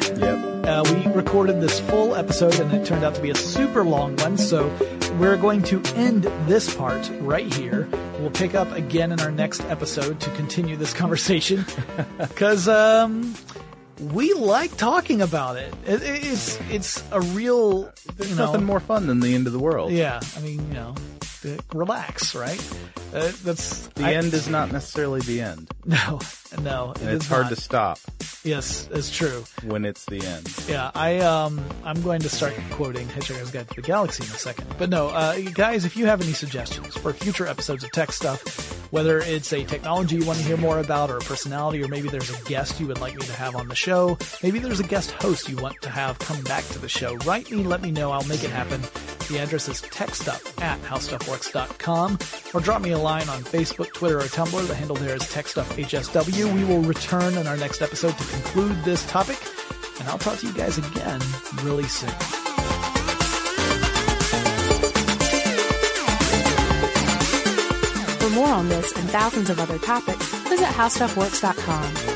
Uh, 0.80 0.94
we 0.94 1.12
recorded 1.12 1.60
this 1.60 1.78
full 1.78 2.14
episode 2.14 2.58
and 2.58 2.72
it 2.72 2.86
turned 2.86 3.04
out 3.04 3.14
to 3.14 3.20
be 3.20 3.28
a 3.28 3.34
super 3.34 3.84
long 3.84 4.16
one, 4.16 4.38
so 4.38 4.74
we're 5.18 5.36
going 5.36 5.62
to 5.62 5.78
end 5.94 6.22
this 6.46 6.74
part 6.74 7.10
right 7.20 7.52
here. 7.52 7.86
We'll 8.18 8.30
pick 8.30 8.54
up 8.54 8.72
again 8.72 9.12
in 9.12 9.20
our 9.20 9.30
next 9.30 9.60
episode 9.64 10.20
to 10.20 10.30
continue 10.30 10.76
this 10.76 10.94
conversation 10.94 11.66
because 12.18 12.66
um, 12.66 13.34
we 14.14 14.32
like 14.32 14.74
talking 14.78 15.20
about 15.20 15.56
it. 15.56 15.74
it. 15.84 16.00
It's 16.02 16.58
it's 16.70 17.04
a 17.12 17.20
real 17.20 17.92
There's 18.16 18.30
you 18.30 18.36
know, 18.36 18.46
nothing 18.46 18.64
more 18.64 18.80
fun 18.80 19.06
than 19.06 19.20
the 19.20 19.34
end 19.34 19.46
of 19.46 19.52
the 19.52 19.58
world. 19.58 19.92
Yeah, 19.92 20.18
I 20.34 20.40
mean 20.40 20.66
you 20.68 20.74
know, 20.74 20.94
relax, 21.72 22.34
right? 22.34 22.60
Uh, 23.14 23.32
that's 23.44 23.88
The 23.88 24.04
I- 24.04 24.14
end 24.14 24.32
is 24.34 24.48
not 24.48 24.70
necessarily 24.72 25.20
the 25.20 25.40
end. 25.40 25.70
No, 25.86 26.20
no, 26.62 26.92
it 26.96 27.02
it's 27.14 27.26
hard 27.26 27.44
not. 27.44 27.50
to 27.50 27.56
stop 27.60 27.98
Yes, 28.44 28.88
it's 28.92 29.10
true. 29.10 29.44
when 29.64 29.84
it's 29.84 30.04
the 30.06 30.24
end. 30.24 30.46
Yeah, 30.68 30.90
I 30.94 31.18
um 31.20 31.60
I'm 31.84 32.00
going 32.02 32.20
to 32.20 32.28
start 32.28 32.54
quoting 32.72 33.06
Hitchhiker's 33.08 33.50
Guide 33.50 33.68
to 33.70 33.74
the 33.76 33.82
Galaxy 33.82 34.24
in 34.24 34.30
a 34.30 34.34
second. 34.34 34.66
But 34.78 34.90
no, 34.90 35.08
uh 35.08 35.38
guys, 35.54 35.84
if 35.84 35.96
you 35.96 36.06
have 36.06 36.20
any 36.20 36.32
suggestions 36.32 36.96
for 36.96 37.12
future 37.12 37.46
episodes 37.46 37.82
of 37.84 37.90
Tech 37.92 38.12
Stuff, 38.12 38.40
whether 38.92 39.18
it's 39.20 39.52
a 39.52 39.64
technology 39.64 40.16
you 40.16 40.24
want 40.26 40.38
to 40.38 40.44
hear 40.44 40.56
more 40.56 40.78
about 40.80 41.10
or 41.10 41.16
a 41.16 41.20
personality 41.20 41.82
or 41.82 41.88
maybe 41.88 42.08
there's 42.08 42.30
a 42.30 42.42
guest 42.44 42.78
you 42.80 42.86
would 42.86 43.00
like 43.00 43.14
me 43.14 43.22
to 43.26 43.32
have 43.32 43.56
on 43.56 43.68
the 43.68 43.74
show, 43.76 44.18
maybe 44.42 44.58
there's 44.58 44.80
a 44.80 44.84
guest 44.86 45.10
host 45.12 45.48
you 45.48 45.56
want 45.56 45.80
to 45.82 45.90
have 45.90 46.18
come 46.18 46.42
back 46.44 46.64
to 46.68 46.78
the 46.78 46.88
show, 46.88 47.14
write 47.24 47.50
me, 47.50 47.62
let 47.64 47.80
me 47.82 47.90
know, 47.90 48.10
I'll 48.12 48.24
make 48.26 48.44
it 48.44 48.50
happen. 48.50 48.80
The 49.30 49.38
address 49.38 49.68
is 49.68 49.80
techstuff 49.80 50.60
at 50.60 50.82
howstuffworks.com 50.82 52.18
or 52.52 52.60
drop 52.60 52.82
me 52.82 52.90
a 52.90 52.98
line 52.98 53.28
on 53.28 53.42
Facebook, 53.44 53.92
Twitter, 53.92 54.18
or 54.18 54.22
Tumblr. 54.22 54.66
The 54.66 54.74
handle 54.74 54.96
there 54.96 55.14
is 55.14 55.22
techstuffhsw. 55.22 56.52
We 56.52 56.64
will 56.64 56.82
return 56.82 57.38
in 57.38 57.46
our 57.46 57.56
next 57.56 57.80
episode 57.80 58.18
to 58.18 58.24
conclude 58.24 58.82
this 58.82 59.06
topic 59.06 59.38
and 60.00 60.08
I'll 60.08 60.18
talk 60.18 60.38
to 60.38 60.46
you 60.48 60.52
guys 60.52 60.78
again 60.78 61.20
really 61.62 61.84
soon. 61.84 62.10
For 68.18 68.30
more 68.30 68.48
on 68.48 68.68
this 68.68 68.90
and 68.96 69.08
thousands 69.10 69.48
of 69.48 69.60
other 69.60 69.78
topics, 69.78 70.26
visit 70.48 70.66
howstuffworks.com. 70.66 72.09